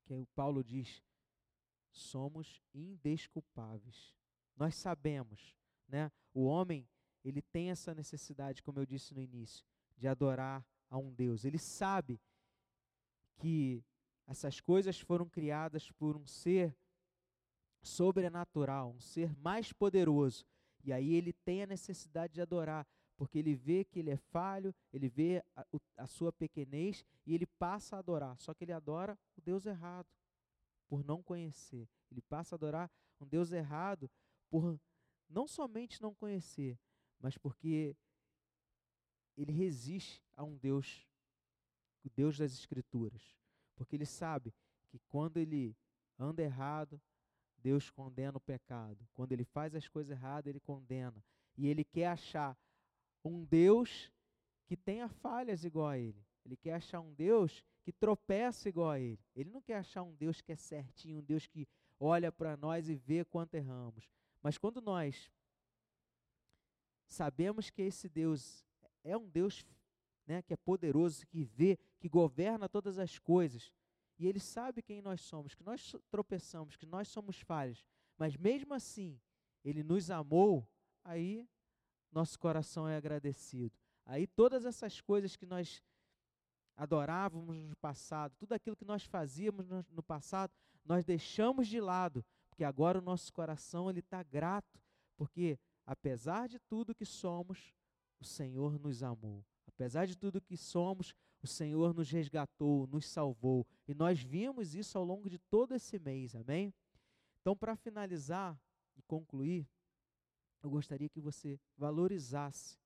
que 0.05 0.13
o 0.13 0.25
Paulo 0.35 0.63
diz: 0.63 1.03
somos 1.95 2.61
indesculpáveis. 2.73 4.13
Nós 4.55 4.75
sabemos, 4.75 5.55
né? 5.87 6.11
O 6.33 6.45
homem, 6.45 6.87
ele 7.23 7.41
tem 7.41 7.71
essa 7.71 7.93
necessidade, 7.93 8.61
como 8.61 8.79
eu 8.79 8.85
disse 8.85 9.13
no 9.13 9.21
início, 9.21 9.65
de 9.97 10.07
adorar 10.07 10.65
a 10.89 10.97
um 10.97 11.13
Deus. 11.13 11.45
Ele 11.45 11.57
sabe 11.57 12.19
que 13.37 13.83
essas 14.27 14.59
coisas 14.59 14.99
foram 14.99 15.27
criadas 15.27 15.91
por 15.91 16.17
um 16.17 16.27
ser 16.27 16.75
sobrenatural, 17.81 18.91
um 18.91 18.99
ser 18.99 19.35
mais 19.37 19.71
poderoso. 19.71 20.45
E 20.83 20.91
aí 20.91 21.13
ele 21.13 21.31
tem 21.31 21.63
a 21.63 21.67
necessidade 21.67 22.33
de 22.33 22.41
adorar, 22.41 22.85
porque 23.15 23.39
ele 23.39 23.55
vê 23.55 23.83
que 23.85 23.99
ele 23.99 24.11
é 24.11 24.17
falho, 24.17 24.75
ele 24.91 25.07
vê 25.07 25.43
a, 25.55 25.65
a 25.97 26.07
sua 26.07 26.31
pequenez 26.33 27.05
e 27.25 27.33
ele 27.33 27.45
passa 27.45 27.95
a 27.95 27.99
adorar. 27.99 28.37
Só 28.37 28.53
que 28.53 28.63
ele 28.65 28.73
adora 28.73 29.17
o 29.37 29.41
Deus 29.41 29.65
errado 29.65 30.07
por 30.87 31.03
não 31.03 31.21
conhecer. 31.21 31.87
Ele 32.11 32.21
passa 32.21 32.55
a 32.55 32.57
adorar 32.57 32.91
um 33.19 33.25
Deus 33.25 33.51
errado 33.51 34.09
por 34.49 34.79
não 35.29 35.47
somente 35.47 36.01
não 36.01 36.13
conhecer, 36.13 36.77
mas 37.19 37.37
porque 37.37 37.95
ele 39.37 39.51
resiste 39.51 40.23
a 40.35 40.43
um 40.43 40.57
Deus, 40.57 41.07
o 42.03 42.09
Deus 42.09 42.37
das 42.37 42.53
Escrituras. 42.53 43.37
Porque 43.75 43.95
ele 43.95 44.05
sabe 44.05 44.53
que 44.87 44.99
quando 45.09 45.37
ele 45.37 45.75
anda 46.17 46.41
errado, 46.41 47.01
Deus 47.57 47.89
condena 47.89 48.37
o 48.37 48.41
pecado. 48.41 49.07
Quando 49.13 49.31
ele 49.31 49.43
faz 49.43 49.75
as 49.75 49.87
coisas 49.87 50.11
erradas, 50.11 50.47
ele 50.47 50.59
condena. 50.59 51.23
E 51.57 51.67
ele 51.67 51.83
quer 51.83 52.07
achar 52.07 52.57
um 53.23 53.43
Deus 53.43 54.11
que 54.65 54.77
tenha 54.77 55.09
falhas 55.09 55.63
igual 55.63 55.87
a 55.87 55.97
ele. 55.97 56.23
Ele 56.45 56.55
quer 56.55 56.75
achar 56.75 56.99
um 56.99 57.13
Deus 57.13 57.63
que 57.85 57.93
tropeça 57.93 58.67
igual 58.67 58.89
a 58.89 58.99
ele. 58.99 59.23
Ele 59.35 59.51
não 59.51 59.61
quer 59.61 59.75
achar 59.75 60.01
um 60.01 60.15
Deus 60.15 60.41
que 60.41 60.51
é 60.51 60.55
certinho, 60.55 61.19
um 61.19 61.23
Deus 61.23 61.45
que 61.45 61.67
olha 61.99 62.31
para 62.31 62.57
nós 62.57 62.89
e 62.89 62.95
vê 62.95 63.23
quanto 63.23 63.53
erramos. 63.53 64.09
Mas 64.41 64.57
quando 64.57 64.81
nós 64.81 65.31
sabemos 67.07 67.69
que 67.69 67.83
esse 67.83 68.09
Deus 68.09 68.65
é 69.03 69.15
um 69.15 69.29
Deus 69.29 69.63
né, 70.25 70.41
que 70.41 70.51
é 70.51 70.57
poderoso, 70.57 71.27
que 71.27 71.43
vê, 71.43 71.77
que 71.99 72.09
governa 72.09 72.67
todas 72.67 72.97
as 72.97 73.19
coisas, 73.19 73.71
e 74.17 74.25
Ele 74.25 74.39
sabe 74.39 74.81
quem 74.81 74.99
nós 74.99 75.21
somos, 75.21 75.53
que 75.53 75.63
nós 75.63 75.95
tropeçamos, 76.09 76.75
que 76.75 76.87
nós 76.87 77.07
somos 77.07 77.39
falhos, 77.41 77.85
mas 78.17 78.35
mesmo 78.35 78.73
assim, 78.73 79.21
Ele 79.63 79.83
nos 79.83 80.09
amou, 80.09 80.67
aí 81.03 81.47
nosso 82.11 82.39
coração 82.39 82.87
é 82.87 82.97
agradecido. 82.97 83.77
Aí 84.07 84.25
todas 84.25 84.65
essas 84.65 84.99
coisas 85.01 85.35
que 85.35 85.45
nós 85.45 85.83
adorávamos 86.75 87.57
no 87.57 87.75
passado, 87.77 88.35
tudo 88.37 88.53
aquilo 88.53 88.75
que 88.75 88.85
nós 88.85 89.03
fazíamos 89.03 89.65
no, 89.67 89.85
no 89.91 90.03
passado, 90.03 90.51
nós 90.83 91.05
deixamos 91.05 91.67
de 91.67 91.79
lado, 91.79 92.23
porque 92.49 92.63
agora 92.63 92.99
o 92.99 93.01
nosso 93.01 93.31
coração 93.33 93.89
ele 93.89 93.99
está 93.99 94.21
grato, 94.21 94.79
porque 95.15 95.57
apesar 95.85 96.47
de 96.47 96.59
tudo 96.59 96.95
que 96.95 97.05
somos, 97.05 97.73
o 98.19 98.25
Senhor 98.25 98.79
nos 98.79 99.03
amou. 99.03 99.45
Apesar 99.67 100.05
de 100.05 100.17
tudo 100.17 100.41
que 100.41 100.55
somos, 100.55 101.13
o 101.41 101.47
Senhor 101.47 101.93
nos 101.93 102.09
resgatou, 102.09 102.87
nos 102.87 103.05
salvou. 103.05 103.67
E 103.87 103.93
nós 103.93 104.21
vimos 104.21 104.73
isso 104.73 104.97
ao 104.97 105.03
longo 105.03 105.29
de 105.29 105.37
todo 105.37 105.73
esse 105.75 105.99
mês, 105.99 106.35
amém? 106.35 106.73
Então, 107.41 107.55
para 107.55 107.75
finalizar 107.75 108.59
e 108.95 109.01
concluir, 109.01 109.67
eu 110.63 110.69
gostaria 110.69 111.09
que 111.09 111.19
você 111.19 111.59
valorizasse 111.77 112.77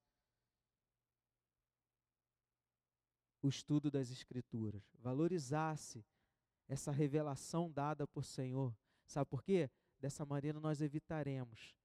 o 3.41 3.47
estudo 3.47 3.89
das 3.89 4.11
Escrituras, 4.11 4.83
valorizasse 4.99 6.05
essa 6.67 6.91
revelação 6.91 7.71
dada 7.71 8.07
por 8.07 8.23
Senhor. 8.23 8.75
Sabe 9.05 9.29
por 9.29 9.41
quê? 9.41 9.69
Dessa 9.99 10.25
maneira 10.25 10.59
nós 10.59 10.81
evitaremos 10.81 11.75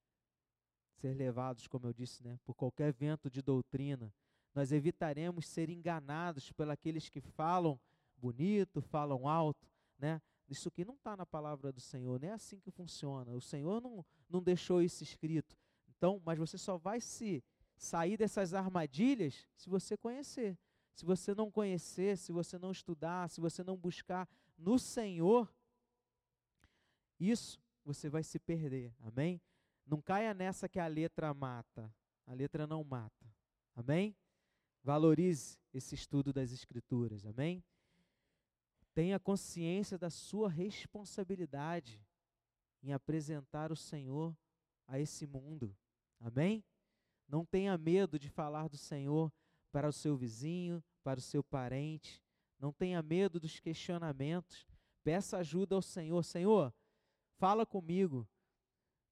ser 0.95 1.15
levados, 1.15 1.67
como 1.67 1.87
eu 1.87 1.93
disse, 1.93 2.23
né, 2.23 2.39
por 2.45 2.55
qualquer 2.55 2.93
vento 2.93 3.31
de 3.31 3.43
doutrina. 3.43 4.13
Nós 4.55 4.73
evitaremos 4.73 5.47
ser 5.47 5.69
enganados 5.69 6.53
pelos 6.53 7.09
que 7.09 7.21
falam 7.21 7.81
bonito, 8.17 8.81
falam 8.81 9.27
alto, 9.29 9.69
né? 9.99 10.23
Isso 10.49 10.69
aqui 10.69 10.85
não 10.85 10.95
está 10.95 11.17
na 11.17 11.27
palavra 11.27 11.73
do 11.73 11.81
Senhor, 11.81 12.21
não 12.21 12.29
é 12.29 12.33
assim 12.33 12.61
que 12.61 12.71
funciona. 12.71 13.33
O 13.33 13.41
Senhor 13.41 13.81
não, 13.81 14.05
não 14.29 14.43
deixou 14.43 14.83
isso 14.83 15.03
escrito. 15.03 15.57
Então, 15.89 16.21
mas 16.25 16.39
você 16.39 16.59
só 16.59 16.77
vai 16.77 17.01
se 17.01 17.43
sair 17.77 18.17
dessas 18.17 18.55
armadilhas 18.55 19.47
se 19.57 19.69
você 19.69 19.97
conhecer. 19.97 20.57
Se 20.95 21.05
você 21.05 21.35
não 21.35 21.51
conhecer, 21.51 22.17
se 22.17 22.31
você 22.31 22.57
não 22.57 22.71
estudar, 22.71 23.29
se 23.29 23.41
você 23.41 23.65
não 23.65 23.77
buscar 23.77 24.29
no 24.57 24.79
Senhor, 24.79 25.53
isso 27.19 27.61
você 27.85 28.09
vai 28.09 28.23
se 28.23 28.39
perder. 28.39 28.95
Amém? 29.01 29.41
Não 29.85 30.01
caia 30.01 30.33
nessa 30.33 30.69
que 30.69 30.79
a 30.79 30.87
letra 30.87 31.35
mata. 31.35 31.93
A 32.27 32.33
letra 32.33 32.67
não 32.67 32.83
mata. 32.85 33.27
Amém? 33.75 34.17
Valorize 34.83 35.59
esse 35.73 35.95
estudo 35.95 36.33
das 36.33 36.53
Escrituras. 36.53 37.27
Amém? 37.27 37.63
Tenha 38.95 39.19
consciência 39.19 39.99
da 39.99 40.09
sua 40.09 40.49
responsabilidade 40.49 42.01
em 42.83 42.93
apresentar 42.93 43.73
o 43.73 43.77
Senhor 43.77 44.37
a 44.87 45.01
esse 45.01 45.27
mundo. 45.27 45.77
Amém? 46.21 46.63
Não 47.27 47.45
tenha 47.45 47.77
medo 47.77 48.19
de 48.19 48.29
falar 48.29 48.69
do 48.69 48.77
Senhor 48.77 49.33
para 49.75 49.89
o 49.89 49.93
seu 49.93 50.17
vizinho, 50.17 50.81
para 51.03 51.19
o 51.19 51.21
seu 51.21 51.43
parente. 51.43 52.23
Não 52.61 52.73
tenha 52.73 53.03
medo 53.03 53.41
dos 53.41 53.59
questionamentos. 53.59 54.69
Peça 55.03 55.39
ajuda 55.39 55.75
ao 55.75 55.83
Senhor. 55.83 56.23
Senhor, 56.23 56.73
fala 57.39 57.67
comigo. 57.67 58.25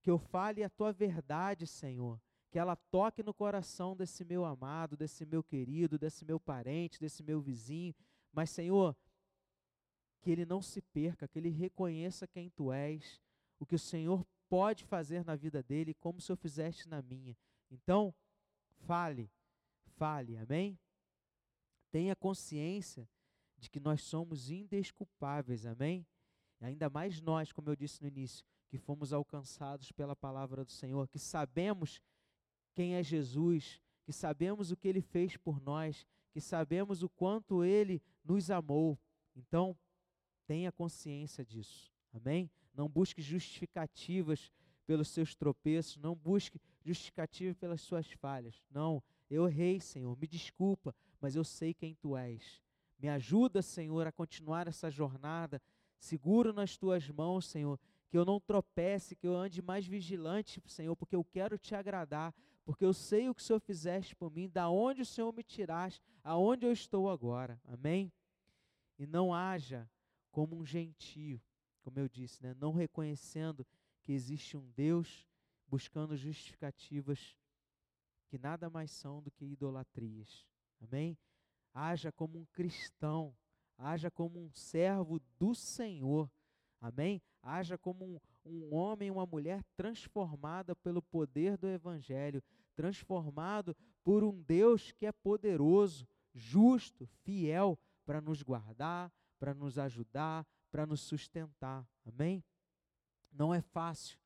Que 0.01 0.09
eu 0.09 0.18
fale 0.18 0.62
a 0.62 0.70
tua 0.70 0.92
verdade, 0.92 1.66
Senhor. 1.66 2.22
Que 2.48 2.61
ela 2.61 2.77
toque 2.77 3.25
no 3.25 3.35
coração 3.35 3.96
desse 3.96 4.25
meu 4.25 4.44
amado, 4.44 4.96
desse 4.96 5.27
meu 5.27 5.42
querido, 5.42 5.98
desse 5.98 6.25
meu 6.25 6.38
parente, 6.38 7.01
desse 7.01 7.25
meu 7.25 7.40
vizinho. 7.40 7.92
Mas, 8.33 8.48
Senhor, 8.51 8.96
que 10.20 10.31
ele 10.31 10.46
não 10.46 10.62
se 10.62 10.81
perca, 10.81 11.27
que 11.27 11.40
ele 11.40 11.48
reconheça 11.48 12.29
quem 12.29 12.48
tu 12.51 12.72
és, 12.72 13.20
o 13.59 13.66
que 13.66 13.75
o 13.75 13.81
Senhor 13.81 14.25
pode 14.48 14.85
fazer 14.85 15.25
na 15.25 15.35
vida 15.35 15.61
dele, 15.61 15.92
como 15.92 16.20
o 16.20 16.22
Senhor 16.22 16.37
fizeste 16.37 16.88
na 16.88 17.03
minha. 17.03 17.37
Então, 17.68 18.14
fale 18.87 19.29
fale, 20.02 20.36
amém? 20.36 20.76
Tenha 21.92 22.16
consciência 22.16 23.08
de 23.56 23.70
que 23.70 23.78
nós 23.78 24.02
somos 24.02 24.50
indesculpáveis, 24.50 25.64
amém? 25.64 26.04
E 26.60 26.64
ainda 26.64 26.90
mais 26.90 27.20
nós, 27.20 27.52
como 27.52 27.70
eu 27.70 27.76
disse 27.76 28.02
no 28.02 28.08
início, 28.08 28.44
que 28.68 28.76
fomos 28.76 29.12
alcançados 29.12 29.92
pela 29.92 30.16
palavra 30.16 30.64
do 30.64 30.72
Senhor, 30.72 31.06
que 31.06 31.20
sabemos 31.20 32.02
quem 32.74 32.96
é 32.96 33.02
Jesus, 33.04 33.80
que 34.02 34.12
sabemos 34.12 34.72
o 34.72 34.76
que 34.76 34.88
ele 34.88 35.00
fez 35.00 35.36
por 35.36 35.60
nós, 35.60 36.04
que 36.32 36.40
sabemos 36.40 37.04
o 37.04 37.08
quanto 37.08 37.62
ele 37.62 38.02
nos 38.24 38.50
amou. 38.50 38.98
Então, 39.36 39.78
tenha 40.48 40.72
consciência 40.72 41.44
disso, 41.44 41.92
amém? 42.12 42.50
Não 42.74 42.88
busque 42.88 43.22
justificativas 43.22 44.50
pelos 44.84 45.10
seus 45.10 45.32
tropeços, 45.32 45.96
não 45.96 46.16
busque 46.16 46.60
justificativa 46.80 47.54
pelas 47.54 47.80
suas 47.82 48.10
falhas. 48.10 48.60
Não, 48.68 49.00
eu 49.35 49.49
errei, 49.49 49.81
Senhor, 49.81 50.16
me 50.18 50.27
desculpa, 50.27 50.95
mas 51.21 51.35
eu 51.35 51.45
sei 51.45 51.73
quem 51.73 51.95
tu 51.95 52.16
és. 52.16 52.62
Me 52.99 53.09
ajuda, 53.09 53.62
Senhor, 53.62 54.07
a 54.07 54.12
continuar 54.12 54.68
essa 54.68 54.90
jornada. 54.90 55.61
Seguro 55.99 56.53
nas 56.53 56.77
tuas 56.77 57.09
mãos, 57.09 57.47
Senhor, 57.47 57.79
que 58.09 58.18
eu 58.18 58.25
não 58.25 58.38
tropece, 58.38 59.16
que 59.16 59.27
eu 59.27 59.35
ande 59.35 59.62
mais 59.62 59.87
vigilante, 59.87 60.62
Senhor, 60.66 60.95
porque 60.95 61.16
eu 61.16 61.25
quero 61.25 61.57
te 61.57 61.75
agradar, 61.75 62.35
porque 62.64 62.85
eu 62.85 62.92
sei 62.92 63.29
o 63.29 63.35
que 63.35 63.40
o 63.40 63.45
Senhor 63.45 63.61
fizeste 63.61 64.14
por 64.14 64.31
mim, 64.31 64.49
da 64.49 64.68
onde 64.68 65.03
o 65.03 65.07
Senhor 65.07 65.33
me 65.33 65.42
tiraste, 65.42 66.01
aonde 66.23 66.66
eu 66.66 66.73
estou 66.73 67.09
agora. 67.09 67.61
Amém? 67.64 68.12
E 68.99 69.07
não 69.07 69.33
haja 69.33 69.90
como 70.31 70.57
um 70.57 70.64
gentio, 70.64 71.40
como 71.81 71.99
eu 71.99 72.09
disse, 72.09 72.42
né? 72.42 72.55
não 72.59 72.73
reconhecendo 72.73 73.66
que 74.03 74.12
existe 74.12 74.57
um 74.57 74.71
Deus, 74.77 75.27
buscando 75.66 76.16
justificativas 76.16 77.35
que 78.33 78.38
nada 78.38 78.71
mais 78.71 78.90
são 78.90 79.21
do 79.21 79.31
que 79.31 79.45
idolatrias. 79.45 80.47
Amém? 80.81 81.18
Haja 81.75 82.11
como 82.11 82.38
um 82.38 82.47
cristão, 82.47 83.37
haja 83.77 84.11
como 84.11 84.40
um 84.40 84.51
servo 84.55 85.21
do 85.38 85.55
Senhor. 85.55 86.33
Amém? 86.81 87.21
Haja 87.42 87.77
como 87.77 88.07
um, 88.07 88.18
um 88.42 88.75
homem, 88.75 89.11
uma 89.11 89.27
mulher 89.27 89.62
transformada 89.77 90.75
pelo 90.75 91.03
poder 91.03 91.59
do 91.59 91.68
Evangelho, 91.68 92.42
transformado 92.75 93.77
por 94.03 94.25
um 94.25 94.40
Deus 94.40 94.92
que 94.92 95.05
é 95.05 95.12
poderoso, 95.12 96.09
justo, 96.33 97.07
fiel 97.25 97.79
para 98.07 98.23
nos 98.23 98.42
guardar, 98.42 99.12
para 99.38 99.53
nos 99.53 99.77
ajudar, 99.79 100.47
para 100.71 100.87
nos 100.87 101.03
sustentar. 101.03 101.87
Amém? 102.03 102.42
Não 103.31 103.53
é 103.53 103.61
fácil, 103.61 104.18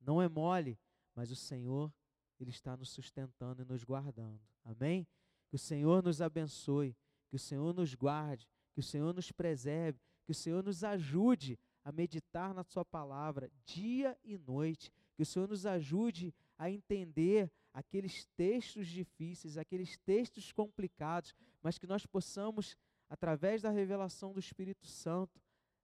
não 0.00 0.20
é 0.20 0.28
mole, 0.28 0.76
mas 1.14 1.30
o 1.30 1.36
Senhor 1.36 1.92
ele 2.42 2.50
está 2.50 2.76
nos 2.76 2.90
sustentando 2.90 3.62
e 3.62 3.64
nos 3.64 3.84
guardando. 3.84 4.40
Amém? 4.64 5.06
Que 5.48 5.56
o 5.56 5.58
Senhor 5.58 6.02
nos 6.02 6.20
abençoe, 6.20 6.96
que 7.28 7.36
o 7.36 7.38
Senhor 7.38 7.74
nos 7.74 7.94
guarde, 7.94 8.48
que 8.72 8.80
o 8.80 8.82
Senhor 8.82 9.14
nos 9.14 9.32
preserve, 9.32 10.00
que 10.24 10.32
o 10.32 10.34
Senhor 10.34 10.62
nos 10.62 10.84
ajude 10.84 11.58
a 11.84 11.92
meditar 11.92 12.52
na 12.52 12.64
Sua 12.64 12.84
palavra 12.84 13.50
dia 13.64 14.18
e 14.24 14.36
noite, 14.36 14.90
que 15.14 15.22
o 15.22 15.26
Senhor 15.26 15.48
nos 15.48 15.64
ajude 15.64 16.34
a 16.58 16.70
entender 16.70 17.50
aqueles 17.72 18.26
textos 18.36 18.88
difíceis, 18.88 19.56
aqueles 19.56 19.96
textos 19.98 20.50
complicados, 20.50 21.34
mas 21.62 21.78
que 21.78 21.86
nós 21.86 22.04
possamos, 22.06 22.76
através 23.08 23.62
da 23.62 23.70
revelação 23.70 24.32
do 24.32 24.40
Espírito 24.40 24.86
Santo, 24.86 25.40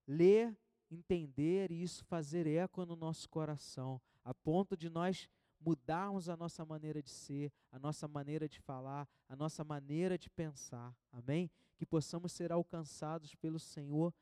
ler, 0.06 0.56
entender 0.90 1.70
e 1.70 1.82
isso 1.82 2.04
fazer 2.04 2.46
eco 2.46 2.84
no 2.84 2.96
nosso 2.96 3.28
coração, 3.28 4.00
a 4.24 4.34
ponto 4.34 4.76
de 4.76 4.88
nós 4.88 5.28
mudarmos 5.64 6.28
a 6.28 6.36
nossa 6.36 6.64
maneira 6.64 7.02
de 7.02 7.10
ser, 7.10 7.52
a 7.70 7.78
nossa 7.78 8.08
maneira 8.08 8.48
de 8.48 8.60
falar, 8.60 9.08
a 9.28 9.36
nossa 9.36 9.64
maneira 9.64 10.18
de 10.18 10.28
pensar. 10.28 10.94
Amém? 11.10 11.50
Que 11.76 11.86
possamos 11.86 12.32
ser 12.32 12.52
alcançados 12.52 13.34
pelo 13.34 13.58
Senhor 13.58 14.12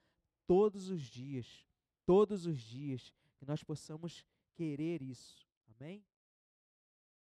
todos 0.46 0.88
os 0.88 1.02
dias, 1.02 1.66
todos 2.04 2.46
os 2.46 2.60
dias, 2.60 3.12
que 3.36 3.46
nós 3.46 3.62
possamos 3.62 4.24
querer 4.54 5.00
isso. 5.02 5.46
Amém? 5.68 6.04